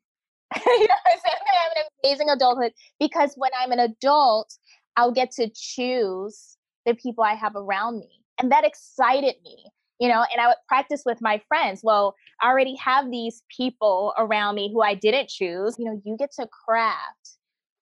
[0.67, 4.55] you know, I'm, going to have an amazing adulthood because when I'm an adult,
[4.99, 8.25] I'll get to choose the people I have around me.
[8.41, 11.83] And that excited me, you know, and I would practice with my friends.
[11.85, 15.77] Well, I already have these people around me who I didn't choose.
[15.79, 17.37] You know, you get to craft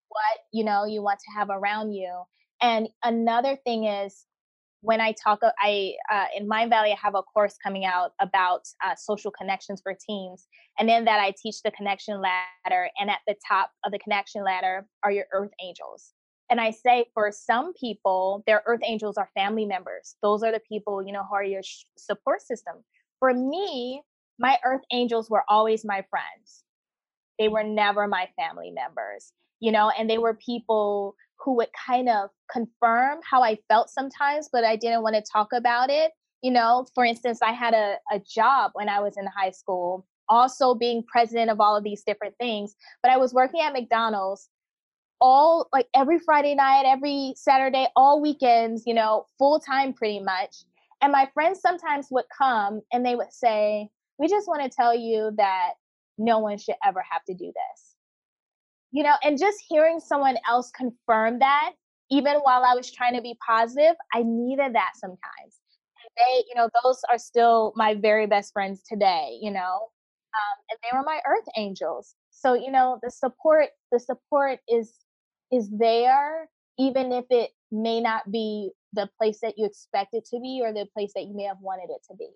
[0.09, 2.23] what, you know, you want to have around you.
[2.61, 4.27] And another thing is
[4.83, 8.95] when I talk, I uh, in Mindvalley, I have a course coming out about uh,
[8.95, 10.47] social connections for teens,
[10.79, 12.89] and in that I teach the connection ladder.
[13.01, 16.13] And at the top of the connection ladder are your earth angels.
[16.51, 20.17] And I say for some people, their earth angels are family members.
[20.23, 21.63] Those are the people, you know, who are your
[21.97, 22.77] support system.
[23.19, 24.03] For me,
[24.39, 26.63] my earth angels were always my friends.
[27.39, 32.09] They were never my family members, you know, and they were people who would kind
[32.09, 36.13] of confirm how I felt sometimes, but I didn't want to talk about it.
[36.43, 40.07] You know, for instance, I had a, a job when I was in high school,
[40.29, 44.49] also being president of all of these different things, but I was working at McDonald's
[45.21, 50.65] all like every Friday night, every Saturday, all weekends, you know, full time pretty much.
[51.03, 54.95] And my friends sometimes would come and they would say, We just want to tell
[54.95, 55.73] you that
[56.19, 57.97] no one should ever have to do this.
[58.93, 61.73] You know, and just hearing someone else confirm that,
[62.11, 65.21] even while I was trying to be positive, I needed that sometimes.
[65.51, 69.89] And they, you know, those are still my very best friends today, you know,
[70.37, 72.15] um, and they were my earth angels.
[72.31, 74.93] So, you know, the support, the support is
[75.53, 80.41] is there, even if it may not be the place that you expect it to
[80.41, 82.29] be or the place that you may have wanted it to be.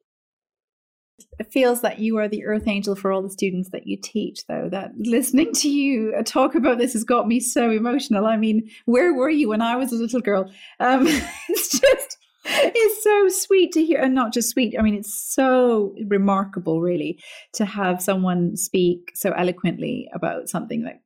[1.39, 4.47] It feels that you are the earth angel for all the students that you teach,
[4.47, 4.69] though.
[4.71, 8.27] That listening to you uh, talk about this has got me so emotional.
[8.27, 10.51] I mean, where were you when I was a little girl?
[10.79, 11.07] Um,
[11.49, 14.77] it's just, it's so sweet to hear, and not just sweet.
[14.79, 17.19] I mean, it's so remarkable, really,
[17.55, 21.03] to have someone speak so eloquently about something that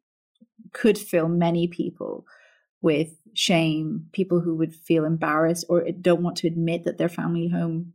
[0.75, 2.27] could fill many people
[2.83, 7.49] with shame, people who would feel embarrassed or don't want to admit that their family
[7.49, 7.95] home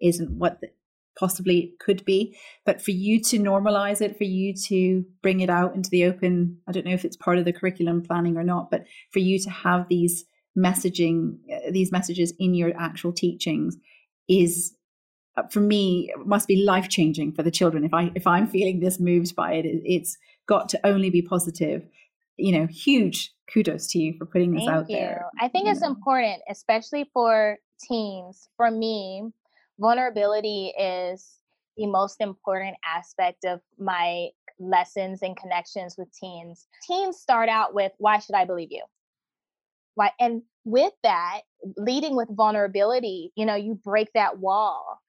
[0.00, 0.60] isn't what
[1.18, 2.36] possibly could be.
[2.64, 6.58] But for you to normalize it, for you to bring it out into the open,
[6.68, 9.40] I don't know if it's part of the curriculum planning or not, but for you
[9.40, 10.24] to have these
[10.56, 13.76] messaging, uh, these messages in your actual teachings
[14.28, 14.74] is
[15.36, 18.80] uh, for me must be life changing for the children if i if i'm feeling
[18.80, 21.86] this moved by it it's got to only be positive
[22.38, 24.96] you know, huge kudos to you for putting this Thank out you.
[24.96, 25.26] there.
[25.40, 28.48] I think it's important, especially for teens.
[28.56, 29.30] For me,
[29.78, 31.38] vulnerability is
[31.76, 36.66] the most important aspect of my lessons and connections with teens.
[36.86, 38.84] Teens start out with, Why should I believe you?
[39.94, 40.12] Why?
[40.20, 41.40] And with that,
[41.76, 45.00] leading with vulnerability, you know, you break that wall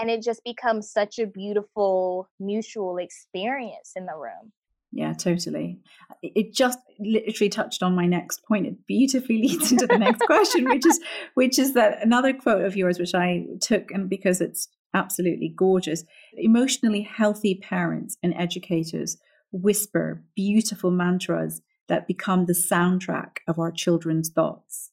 [0.00, 4.52] and it just becomes such a beautiful mutual experience in the room.
[4.92, 5.80] Yeah, totally.
[6.22, 8.66] It just literally touched on my next point.
[8.66, 11.00] It beautifully leads into the next question, which is
[11.34, 16.04] which is that another quote of yours, which I took, and because it's absolutely gorgeous.
[16.34, 19.16] Emotionally healthy parents and educators
[19.50, 24.90] whisper beautiful mantras that become the soundtrack of our children's thoughts.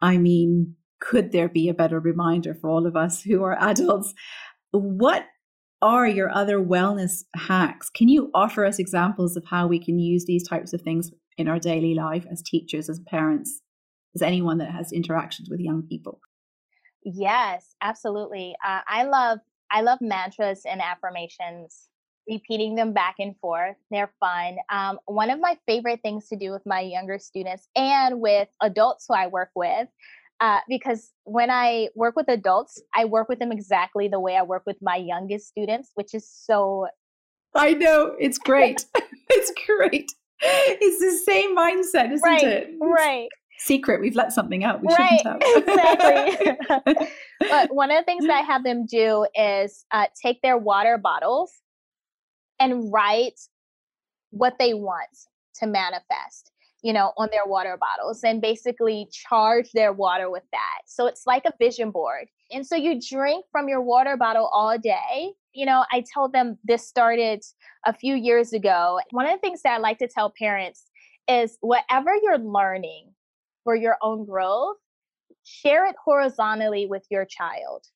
[0.00, 4.14] I mean, could there be a better reminder for all of us who are adults?
[4.70, 5.24] What
[5.82, 7.88] are your other wellness hacks?
[7.90, 11.48] Can you offer us examples of how we can use these types of things in
[11.48, 13.62] our daily life as teachers, as parents,
[14.14, 16.20] as anyone that has interactions with young people?
[17.02, 18.54] Yes, absolutely.
[18.64, 19.38] Uh, I love
[19.72, 21.88] I love mantras and affirmations.
[22.28, 24.56] Repeating them back and forth, they're fun.
[24.68, 29.06] Um, one of my favorite things to do with my younger students and with adults
[29.08, 29.88] who I work with
[30.40, 34.42] uh, because when I work with adults, I work with them exactly the way I
[34.42, 36.86] work with my youngest students, which is so.
[37.54, 38.84] I know it's great.
[39.30, 40.10] it's great.
[40.42, 42.70] It's the same mindset, isn't right, it?
[42.80, 43.28] Right.
[43.58, 44.00] Secret.
[44.00, 44.80] We've let something out.
[44.80, 45.20] We right.
[45.56, 47.08] exactly.
[47.40, 50.96] but one of the things that I have them do is uh, take their water
[50.96, 51.52] bottles
[52.58, 53.38] and write
[54.30, 55.10] what they want
[55.56, 56.49] to manifest
[56.82, 60.80] you know, on their water bottles and basically charge their water with that.
[60.86, 62.28] So it's like a vision board.
[62.50, 65.32] And so you drink from your water bottle all day.
[65.52, 67.44] You know, I told them this started
[67.86, 69.00] a few years ago.
[69.10, 70.86] One of the things that I like to tell parents
[71.28, 73.12] is whatever you're learning
[73.64, 74.76] for your own growth,
[75.44, 77.86] share it horizontally with your child.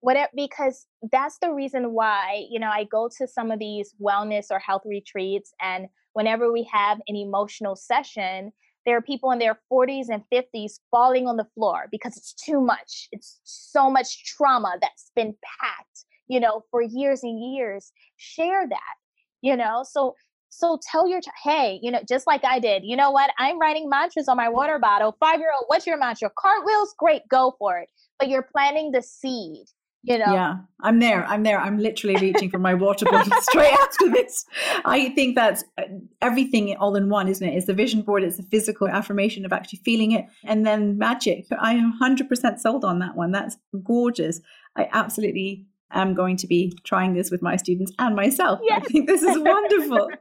[0.00, 4.46] Whatever, because that's the reason why, you know, I go to some of these wellness
[4.50, 8.52] or health retreats and whenever we have an emotional session,
[8.86, 12.60] there are people in their 40s and 50s falling on the floor because it's too
[12.60, 13.08] much.
[13.12, 17.92] It's so much trauma that's been packed, you know, for years and years.
[18.16, 18.94] Share that,
[19.42, 19.84] you know.
[19.88, 20.14] So
[20.52, 23.30] so tell your child, hey, you know, just like I did, you know what?
[23.38, 25.16] I'm writing mantras on my water bottle.
[25.20, 26.28] Five year old, what's your mantra?
[26.36, 26.94] Cartwheels?
[26.98, 27.88] Great, go for it.
[28.18, 29.66] But you're planting the seed
[30.02, 30.32] you know?
[30.32, 34.44] Yeah i'm there i'm there i'm literally reaching for my water bottle straight after this.
[34.84, 35.82] I think that's uh,
[36.22, 37.54] everything all in one isn't it?
[37.56, 41.46] It's the vision board it's the physical affirmation of actually feeling it and then magic.
[41.58, 43.32] I am 100% sold on that one.
[43.32, 44.40] That's gorgeous.
[44.76, 48.60] I absolutely am going to be trying this with my students and myself.
[48.62, 48.82] Yes.
[48.84, 50.08] i think this is wonderful.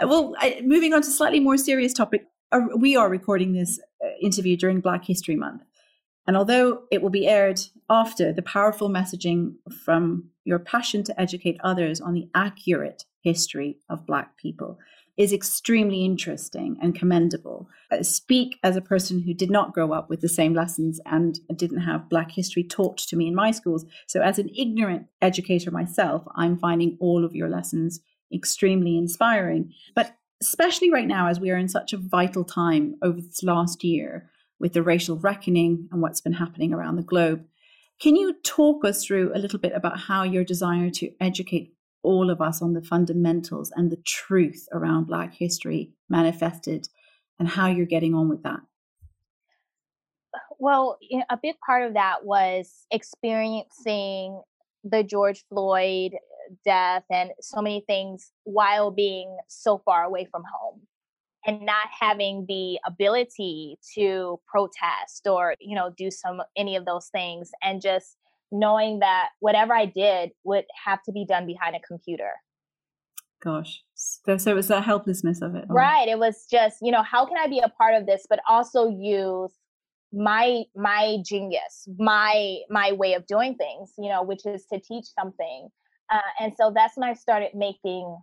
[0.00, 3.80] Uh, well I, moving on to slightly more serious topic uh, we are recording this
[4.22, 5.62] interview during black history month
[6.26, 9.54] and although it will be aired after, the powerful messaging
[9.84, 14.78] from your passion to educate others on the accurate history of Black people
[15.16, 17.68] is extremely interesting and commendable.
[17.90, 21.38] I speak as a person who did not grow up with the same lessons and
[21.54, 23.84] didn't have Black history taught to me in my schools.
[24.06, 28.00] So, as an ignorant educator myself, I'm finding all of your lessons
[28.32, 29.72] extremely inspiring.
[29.94, 33.84] But especially right now, as we are in such a vital time over this last
[33.84, 34.30] year,
[34.60, 37.44] with the racial reckoning and what's been happening around the globe.
[38.00, 42.30] Can you talk us through a little bit about how your desire to educate all
[42.30, 46.88] of us on the fundamentals and the truth around Black history manifested
[47.38, 48.60] and how you're getting on with that?
[50.58, 50.98] Well,
[51.30, 54.42] a big part of that was experiencing
[54.84, 56.12] the George Floyd
[56.64, 60.80] death and so many things while being so far away from home
[61.46, 67.08] and not having the ability to protest or you know do some any of those
[67.08, 68.16] things and just
[68.52, 72.32] knowing that whatever i did would have to be done behind a computer.
[73.42, 73.82] Gosh.
[73.94, 77.24] So, so it was the helplessness of it right it was just you know how
[77.24, 79.52] can i be a part of this but also use
[80.12, 85.06] my my genius my my way of doing things you know which is to teach
[85.18, 85.68] something
[86.12, 88.16] uh, and so that's when i started making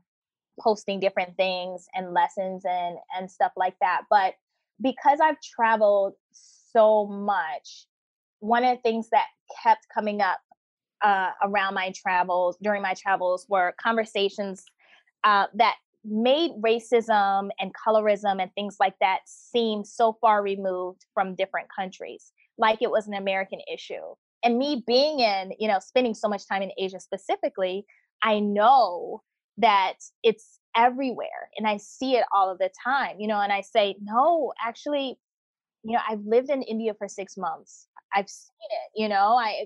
[0.59, 4.33] posting different things and lessons and and stuff like that but
[4.81, 7.87] because i've traveled so much
[8.39, 9.25] one of the things that
[9.63, 10.39] kept coming up
[11.03, 14.63] uh, around my travels during my travels were conversations
[15.23, 21.35] uh, that made racism and colorism and things like that seem so far removed from
[21.35, 24.15] different countries like it was an american issue.
[24.43, 27.85] And me being in you know spending so much time in asia specifically
[28.23, 29.21] i know
[29.57, 33.61] that it's everywhere and I see it all of the time, you know, and I
[33.61, 35.17] say, no, actually,
[35.83, 37.87] you know, I've lived in India for six months.
[38.13, 39.65] I've seen it, you know, I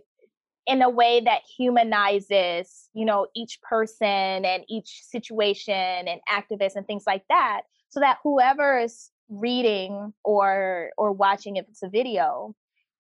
[0.67, 6.85] in a way that humanizes, you know, each person and each situation and activists and
[6.85, 12.55] things like that, so that whoever is reading or or watching if it's a video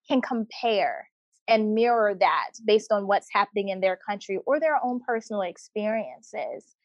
[0.07, 1.07] can compare
[1.47, 6.75] and mirror that based on what's happening in their country or their own personal experiences.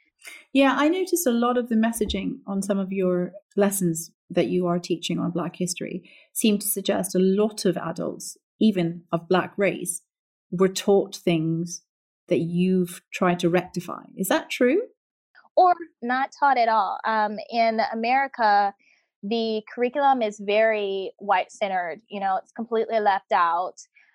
[0.52, 4.66] Yeah, I noticed a lot of the messaging on some of your lessons that you
[4.66, 9.52] are teaching on Black history seem to suggest a lot of adults, even of Black
[9.56, 10.02] race,
[10.50, 11.82] were taught things
[12.28, 14.02] that you've tried to rectify.
[14.16, 14.82] Is that true?
[15.56, 16.98] Or not taught at all.
[17.04, 18.74] Um, in America,
[19.22, 22.00] the curriculum is very white centered.
[22.08, 23.74] You know, it's completely left out,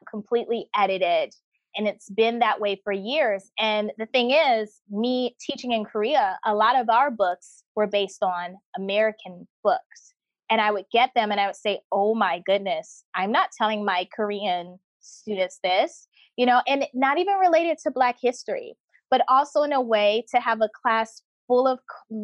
[0.10, 1.34] completely edited.
[1.76, 3.52] And it's been that way for years.
[3.58, 8.24] And the thing is, me teaching in Korea, a lot of our books were based
[8.24, 10.14] on American books.
[10.50, 13.86] And I would get them and I would say, oh my goodness, I'm not telling
[13.86, 18.76] my Korean students this, you know, and not even related to Black history,
[19.10, 21.80] but also in a way to have a class full of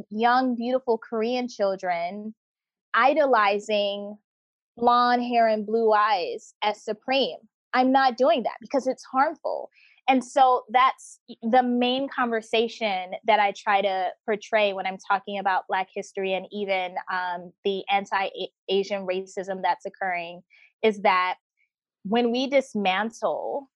[0.09, 2.33] young, beautiful Korean children
[2.93, 4.17] idolizing
[4.75, 7.37] blonde hair and blue eyes as supreme.
[7.77, 9.69] I'm not doing that because it's harmful.
[10.09, 15.67] And so that's the main conversation that I try to portray when I'm talking about
[15.67, 18.29] Black history and even um, the anti
[18.67, 20.41] Asian racism that's occurring
[20.81, 21.35] is that
[22.03, 23.69] when we dismantle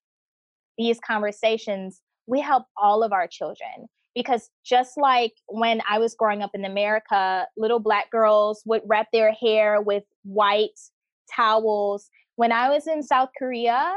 [0.78, 6.42] these conversations, we help all of our children because just like when I was growing
[6.42, 10.80] up in America, little black girls would wrap their hair with white
[11.34, 12.10] towels.
[12.36, 13.94] When I was in South Korea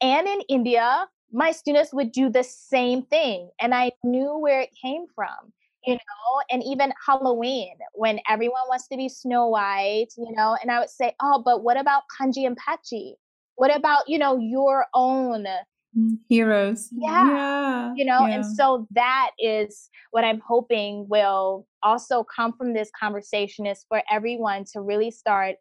[0.00, 3.50] and in India, my students would do the same thing.
[3.60, 5.52] And I knew where it came from,
[5.86, 10.70] you know, and even Halloween when everyone wants to be Snow White, you know, and
[10.70, 13.14] I would say, oh, but what about Kanji and Pachi?
[13.56, 15.46] What about, you know, your own
[15.98, 16.88] Mm, heroes.
[16.92, 17.24] Yeah.
[17.26, 17.94] yeah.
[17.96, 18.34] You know, yeah.
[18.36, 24.02] and so that is what I'm hoping will also come from this conversation is for
[24.10, 25.56] everyone to really start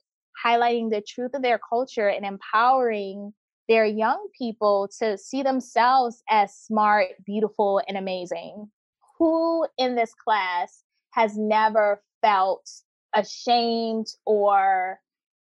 [0.46, 3.34] highlighting the truth of their culture and empowering
[3.68, 8.70] their young people to see themselves as smart, beautiful, and amazing.
[9.18, 12.70] Who in this class has never felt
[13.14, 15.00] ashamed or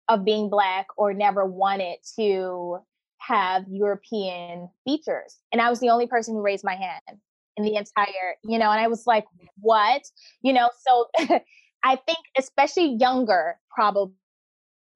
[0.07, 2.79] of being black or never wanted to
[3.19, 5.37] have European features.
[5.51, 7.19] And I was the only person who raised my hand
[7.57, 9.25] in the entire, you know, and I was like,
[9.59, 10.01] what?
[10.41, 11.07] You know, so
[11.83, 14.13] I think, especially younger, probably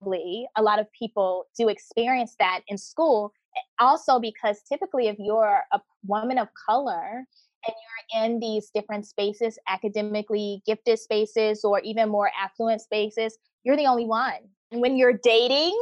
[0.07, 3.33] a lot of people do experience that in school.
[3.55, 7.25] Eh, also, because typically, if you're a woman of color
[7.67, 13.77] and you're in these different spaces, academically gifted spaces, or even more affluent spaces, you're
[13.77, 14.49] the only one.
[14.71, 15.77] And when you're dating,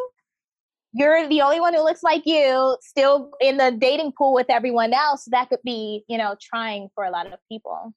[0.94, 4.94] you're the only one who looks like you still in the dating pool with everyone
[4.94, 7.94] else that could be you know trying for a lot of people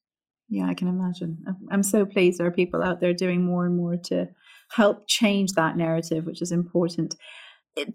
[0.48, 1.36] yeah i can imagine
[1.70, 4.28] i'm so pleased there are people out there doing more and more to
[4.76, 7.14] help change that narrative which is important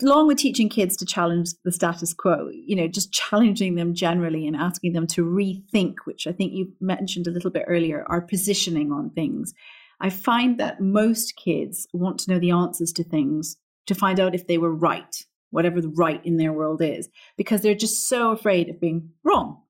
[0.02, 4.46] along with teaching kids to challenge the status quo you know just challenging them generally
[4.46, 8.22] and asking them to rethink which i think you mentioned a little bit earlier our
[8.22, 9.54] positioning on things
[10.02, 13.58] i find that most kids want to know the answers to things
[13.90, 17.62] to find out if they were right, whatever the right in their world is, because
[17.62, 19.62] they're just so afraid of being wrong.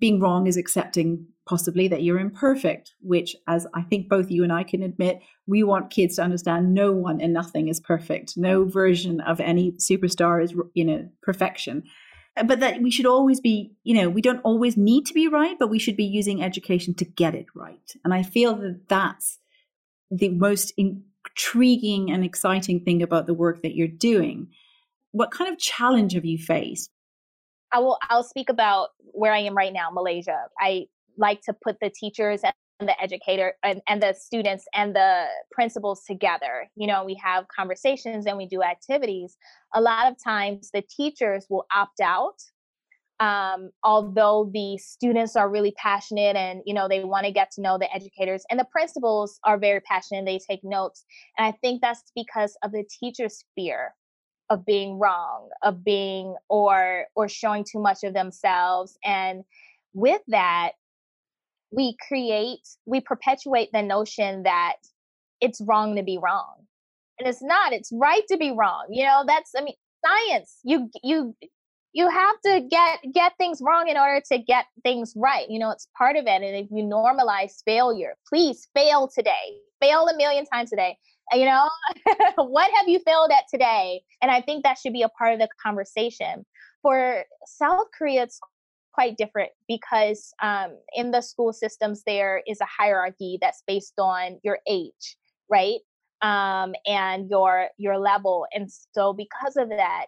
[0.00, 4.52] Being wrong is accepting possibly that you're imperfect, which, as I think both you and
[4.52, 8.36] I can admit, we want kids to understand no one and nothing is perfect.
[8.36, 11.84] No version of any superstar is, you know, perfection.
[12.36, 15.26] Uh, but that we should always be, you know, we don't always need to be
[15.26, 17.94] right, but we should be using education to get it right.
[18.04, 19.38] And I feel that that's
[20.10, 24.48] the most intriguing and exciting thing about the work that you're doing.
[25.12, 26.90] What kind of challenge have you faced?
[27.72, 30.46] I will I'll speak about where I am right now, Malaysia.
[30.58, 30.86] I
[31.18, 36.04] like to put the teachers and the educator and, and the students and the principals
[36.06, 36.70] together.
[36.76, 39.36] You know, we have conversations and we do activities.
[39.74, 42.36] A lot of times the teachers will opt out
[43.20, 47.60] um, although the students are really passionate and you know they want to get to
[47.60, 51.04] know the educators and the principals are very passionate they take notes
[51.36, 53.94] and i think that's because of the teacher's fear
[54.50, 59.42] of being wrong of being or or showing too much of themselves and
[59.94, 60.72] with that
[61.70, 64.76] we create we perpetuate the notion that
[65.40, 66.66] it's wrong to be wrong.
[67.18, 69.74] And it's not it's right to be wrong you know that's i mean
[70.06, 71.34] science you you
[71.92, 75.70] you have to get get things wrong in order to get things right you know
[75.70, 80.46] it's part of it and if you normalize failure please fail today fail a million
[80.46, 80.96] times a day
[81.32, 81.68] you know
[82.36, 84.02] what have you failed at today?
[84.22, 86.46] And i think that should be a part of the conversation.
[86.82, 88.38] For south korea it's
[88.98, 94.38] quite different because um, in the school systems there is a hierarchy that's based on
[94.42, 95.16] your age
[95.48, 95.80] right?
[96.20, 98.46] Um, and your your level.
[98.52, 100.06] And so because of that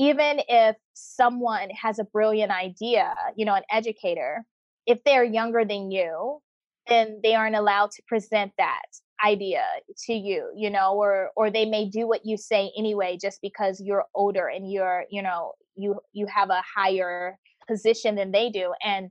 [0.00, 4.44] even if someone has a brilliant idea, you know, an educator,
[4.86, 6.40] if they're younger than you,
[6.86, 8.86] then they aren't allowed to present that
[9.26, 9.64] idea
[10.06, 13.80] to you, you know, or or they may do what you say anyway just because
[13.80, 17.36] you're older and you're, you know, you you have a higher
[17.68, 19.10] position than they do and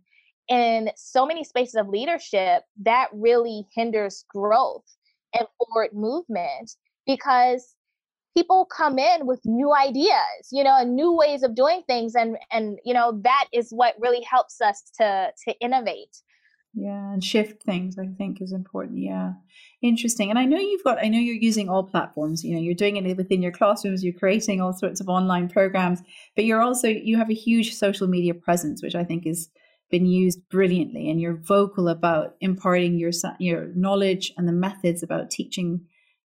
[0.50, 4.86] in so many spaces of leadership that really hinders growth
[5.38, 6.72] and forward movement
[7.06, 7.76] because
[8.36, 12.38] people come in with new ideas you know and new ways of doing things and
[12.52, 16.22] and you know that is what really helps us to to innovate
[16.78, 19.34] yeah and shift things i think is important yeah
[19.82, 22.76] interesting and i know you've got i know you're using all platforms you know you're
[22.76, 26.02] doing it within your classrooms you're creating all sorts of online programs
[26.36, 29.50] but you're also you have a huge social media presence which i think has
[29.90, 35.32] been used brilliantly and you're vocal about imparting your your knowledge and the methods about
[35.32, 35.82] teaching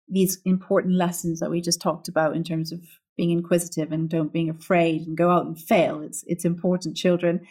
[0.09, 2.81] these important lessons that we just talked about in terms of
[3.17, 6.01] being inquisitive and don't being afraid and go out and fail.
[6.01, 7.47] It's it's important, children.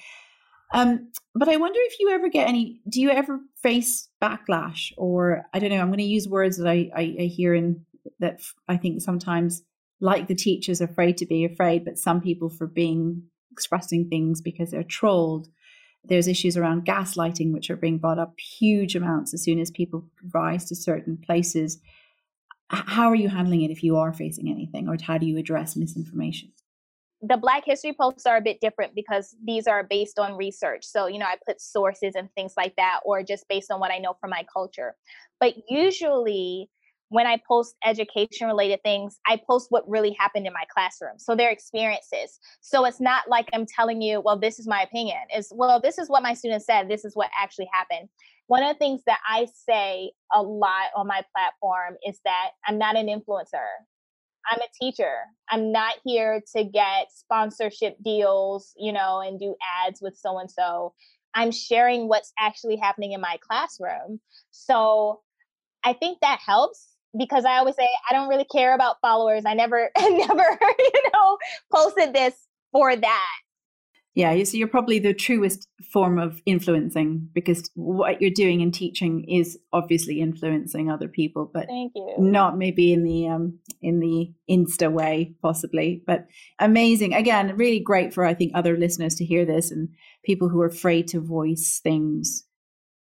[0.71, 2.81] Um, but I wonder if you ever get any.
[2.87, 5.79] Do you ever face backlash, or I don't know?
[5.79, 7.85] I'm going to use words that I, I, I hear in
[8.19, 9.63] that I think sometimes,
[9.99, 14.71] like the teachers, afraid to be afraid, but some people for being expressing things because
[14.71, 15.47] they're trolled.
[16.03, 20.05] There's issues around gaslighting, which are being brought up huge amounts as soon as people
[20.33, 21.79] rise to certain places
[22.69, 25.75] how are you handling it if you are facing anything or how do you address
[25.75, 26.51] misinformation
[27.21, 31.07] the black history posts are a bit different because these are based on research so
[31.07, 33.97] you know i put sources and things like that or just based on what i
[33.97, 34.95] know from my culture
[35.39, 36.69] but usually
[37.09, 41.17] when I post education related things, I post what really happened in my classroom.
[41.17, 42.39] So their experiences.
[42.61, 45.17] So it's not like I'm telling you, well, this is my opinion.
[45.29, 46.87] It's, well, this is what my students said.
[46.87, 48.09] This is what actually happened.
[48.47, 52.77] One of the things that I say a lot on my platform is that I'm
[52.77, 53.65] not an influencer.
[54.51, 55.13] I'm a teacher.
[55.49, 60.49] I'm not here to get sponsorship deals, you know, and do ads with so and
[60.49, 60.93] so.
[61.35, 64.19] I'm sharing what's actually happening in my classroom.
[64.51, 65.21] So
[65.83, 66.87] I think that helps
[67.17, 69.43] because I always say I don't really care about followers.
[69.45, 71.37] I never, never, you know,
[71.73, 72.33] posted this
[72.71, 73.27] for that.
[74.15, 79.23] Yeah, so you're probably the truest form of influencing because what you're doing in teaching
[79.29, 82.15] is obviously influencing other people, but Thank you.
[82.17, 86.03] not maybe in the um, in the Insta way, possibly.
[86.05, 87.13] But amazing.
[87.13, 89.89] Again, really great for I think other listeners to hear this and
[90.25, 92.45] people who are afraid to voice things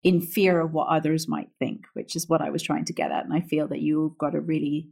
[0.03, 3.11] in fear of what others might think, which is what I was trying to get
[3.11, 3.25] at.
[3.25, 4.89] And I feel that you've got a really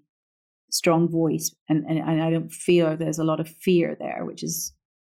[0.71, 4.43] strong voice, and, and, and I don't feel there's a lot of fear there, which
[4.43, 4.73] is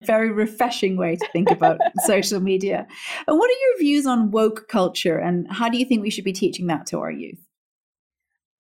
[0.06, 2.88] very refreshing way to think about social media.
[3.28, 6.24] And what are your views on woke culture, and how do you think we should
[6.24, 7.40] be teaching that to our youth?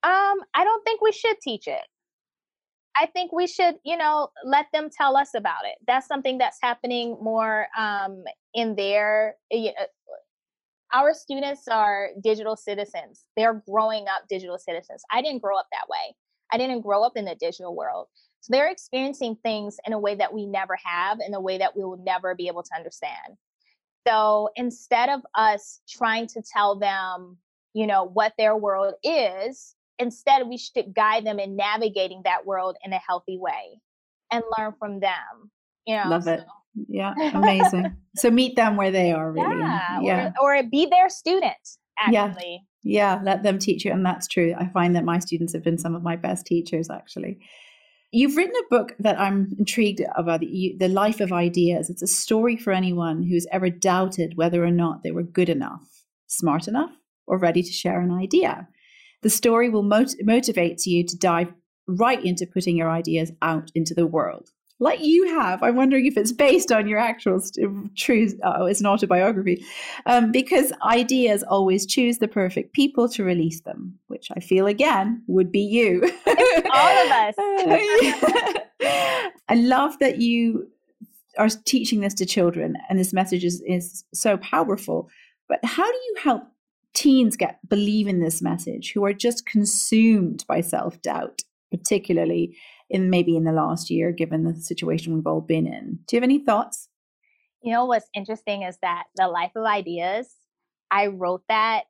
[0.03, 1.81] Um, I don't think we should teach it.
[2.95, 5.75] I think we should, you know, let them tell us about it.
[5.87, 8.23] That's something that's happening more um,
[8.53, 9.35] in their
[10.93, 13.25] our students are digital citizens.
[13.35, 15.01] They're growing up digital citizens.
[15.11, 16.15] I didn't grow up that way.
[16.51, 18.07] I didn't grow up in the digital world.
[18.43, 21.77] So they're experiencing things in a way that we never have, in a way that
[21.77, 23.37] we will never be able to understand.
[24.05, 27.37] So instead of us trying to tell them,
[27.73, 32.75] you know, what their world is, instead we should guide them in navigating that world
[32.83, 33.79] in a healthy way
[34.29, 35.49] and learn from them.
[35.87, 36.43] You know, love it.
[36.89, 37.95] Yeah, amazing.
[38.17, 39.57] so meet them where they are, really.
[39.57, 40.31] Yeah, yeah.
[40.41, 41.55] Or, or be their student.
[41.97, 42.61] Actually.
[42.81, 43.15] Yeah.
[43.15, 44.53] yeah, let them teach you, and that's true.
[44.57, 47.39] I find that my students have been some of my best teachers, actually.
[48.16, 51.89] You've written a book that I'm intrigued about the, the life of ideas.
[51.89, 55.82] It's a story for anyone who's ever doubted whether or not they were good enough,
[56.28, 56.91] smart enough,
[57.26, 58.68] or ready to share an idea.
[59.24, 61.51] The story will mot- motivate you to dive
[61.88, 65.63] right into putting your ideas out into the world like you have.
[65.63, 69.63] I'm wondering if it's based on your actual st- true, oh, it's an autobiography,
[70.05, 75.21] um, because ideas always choose the perfect people to release them, which I feel again
[75.28, 76.01] would be you.
[76.28, 77.36] all of us.
[79.49, 80.67] I love that you
[81.38, 85.09] are teaching this to children, and this message is, is so powerful.
[85.47, 86.43] But how do you help
[86.93, 91.41] teens get believe in this message who are just consumed by self doubt?
[91.74, 92.55] particularly
[92.89, 95.99] in maybe in the last year, given the situation we've all been in.
[96.07, 96.89] Do you have any thoughts?
[97.61, 100.29] You know, what's interesting is that the Life of Ideas,
[100.91, 101.84] I wrote that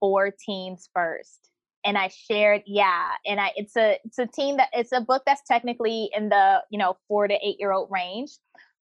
[0.00, 1.50] for teens first
[1.84, 5.22] and I shared, yeah, and I it's a it's a team that it's a book
[5.26, 8.30] that's technically in the you know four to eight year old range,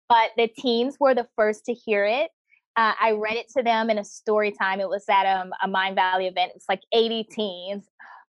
[0.07, 2.31] but the teens were the first to hear it.
[2.75, 4.79] Uh, I read it to them in a story time.
[4.79, 6.53] It was at um, a Mindvalley event.
[6.55, 7.85] It's like 80 teens,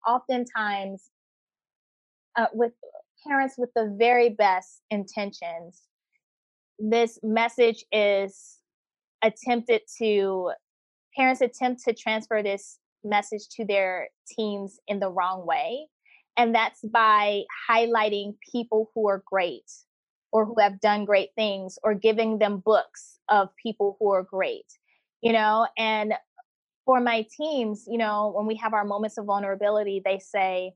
[0.07, 1.11] oftentimes
[2.37, 2.73] uh, with
[3.27, 5.83] parents with the very best intentions.
[6.79, 8.59] This message is
[9.23, 10.53] attempted to
[11.17, 15.87] parents attempt to transfer this message to their teens in the wrong way.
[16.37, 19.71] And that's by highlighting people who are great
[20.33, 24.67] or who have done great things or giving them books of people who are great,
[25.23, 25.67] you know.
[25.79, 26.13] And
[26.85, 30.75] for my teams, you know, when we have our moments of vulnerability, they say,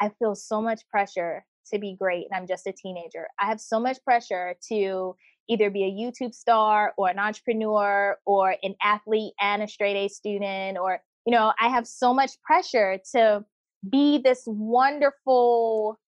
[0.00, 3.26] I feel so much pressure to be great and I'm just a teenager.
[3.40, 5.16] I have so much pressure to
[5.48, 10.08] either be a YouTube star or an entrepreneur or an athlete and a straight A
[10.08, 13.44] student or you know, I have so much pressure to
[13.88, 15.98] be this wonderful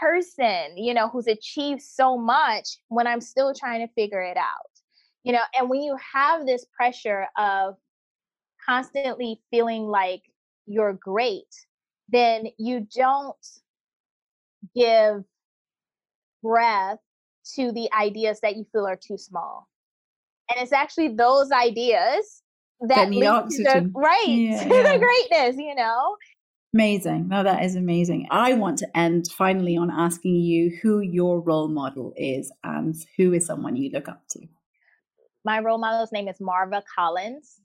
[0.00, 4.70] person, you know, who's achieved so much when I'm still trying to figure it out.
[5.22, 7.76] You know, and when you have this pressure of
[8.64, 10.22] constantly feeling like
[10.66, 11.46] you're great,
[12.12, 13.36] then you don't
[14.76, 15.24] give
[16.42, 16.98] breath
[17.56, 19.68] to the ideas that you feel are too small.
[20.50, 22.42] And it's actually those ideas
[22.88, 23.92] that lead oxygen.
[23.94, 24.92] The, right yeah, to yeah.
[24.92, 26.16] the greatness, you know.
[26.74, 27.28] Amazing.
[27.28, 28.28] No, that is amazing.
[28.30, 33.34] I want to end finally on asking you who your role model is and who
[33.34, 34.40] is someone you look up to.
[35.44, 37.60] My role model's name is Marva Collins.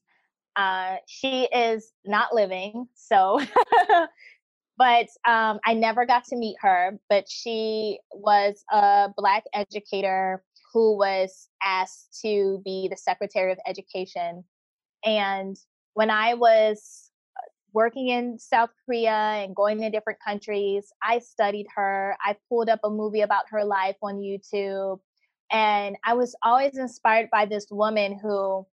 [0.57, 3.39] Uh, she is not living, so,
[4.77, 6.99] but um, I never got to meet her.
[7.09, 14.43] But she was a Black educator who was asked to be the Secretary of Education
[15.03, 15.57] and
[15.93, 21.67] when I was uh, working in South Korea and going to different countries, I studied
[21.75, 22.15] her.
[22.23, 24.99] I pulled up a movie about her life on YouTube.
[25.51, 28.65] And I was always inspired by this woman who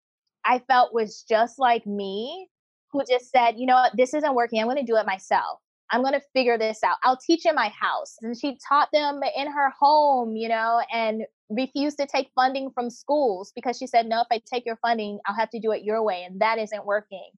[0.44, 2.48] I felt was just like me,
[2.90, 4.61] who just said, you know what, this isn't working.
[4.61, 5.61] I'm going to do it myself.
[5.93, 6.97] I'm going to figure this out.
[7.05, 8.16] I'll teach in my house.
[8.22, 12.88] And she taught them in her home, you know, and refused to take funding from
[12.88, 15.84] schools because she said, no, if I take your funding, I'll have to do it
[15.84, 16.24] your way.
[16.24, 17.30] And that isn't working.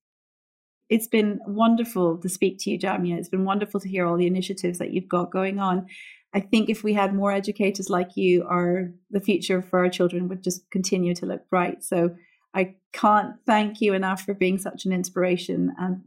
[0.89, 3.19] It's been wonderful to speak to you, Gahmya.
[3.19, 5.87] It's been wonderful to hear all the initiatives that you've got going on.
[6.33, 10.29] I think if we had more educators like you, our the future for our children
[10.29, 11.83] would just continue to look bright.
[11.83, 12.15] So
[12.55, 16.03] I can't thank you enough for being such an inspiration and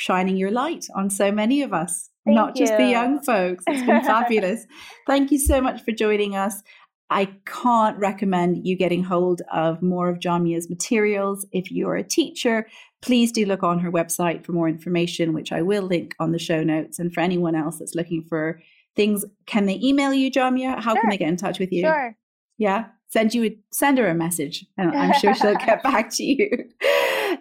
[0.00, 2.64] shining your light on so many of us, thank not you.
[2.64, 3.62] just the young folks.
[3.66, 4.66] It's been fabulous.
[5.06, 6.62] Thank you so much for joining us.
[7.10, 11.44] I can't recommend you getting hold of more of Gahmya's materials.
[11.52, 12.66] If you're a teacher,
[13.02, 16.38] please do look on her website for more information, which I will link on the
[16.38, 16.98] show notes.
[16.98, 18.62] And for anyone else that's looking for
[18.96, 20.80] things, can they email you, Gahmya?
[20.80, 21.02] How sure.
[21.02, 21.82] can they get in touch with you?
[21.82, 22.16] Sure.
[22.56, 22.86] Yeah.
[23.08, 26.70] Send you a, send her a message and I'm sure she'll get back to you.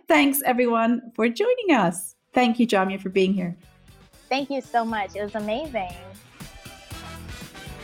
[0.07, 2.15] Thanks everyone for joining us.
[2.33, 3.55] Thank you, Gahmya, for being here.
[4.29, 5.15] Thank you so much.
[5.15, 5.93] It was amazing.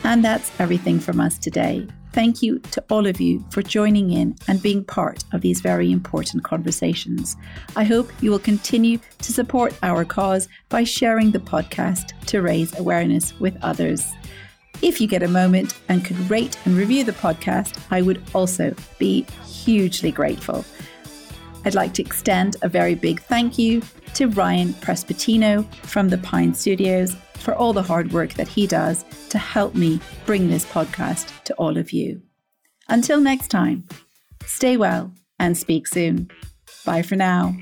[0.04, 1.86] And that's everything from us today.
[2.12, 5.92] Thank you to all of you for joining in and being part of these very
[5.92, 7.36] important conversations.
[7.74, 12.78] I hope you will continue to support our cause by sharing the podcast to raise
[12.78, 14.06] awareness with others.
[14.80, 18.74] If you get a moment and could rate and review the podcast, I would also
[18.98, 20.64] be hugely grateful.
[21.66, 23.82] I'd like to extend a very big thank you
[24.14, 29.04] to Ryan Prespatino from the Pine Studios for all the hard work that he does
[29.30, 32.22] to help me bring this podcast to all of you.
[32.88, 33.84] Until next time,
[34.44, 36.30] stay well and speak soon.
[36.84, 37.56] Bye for now.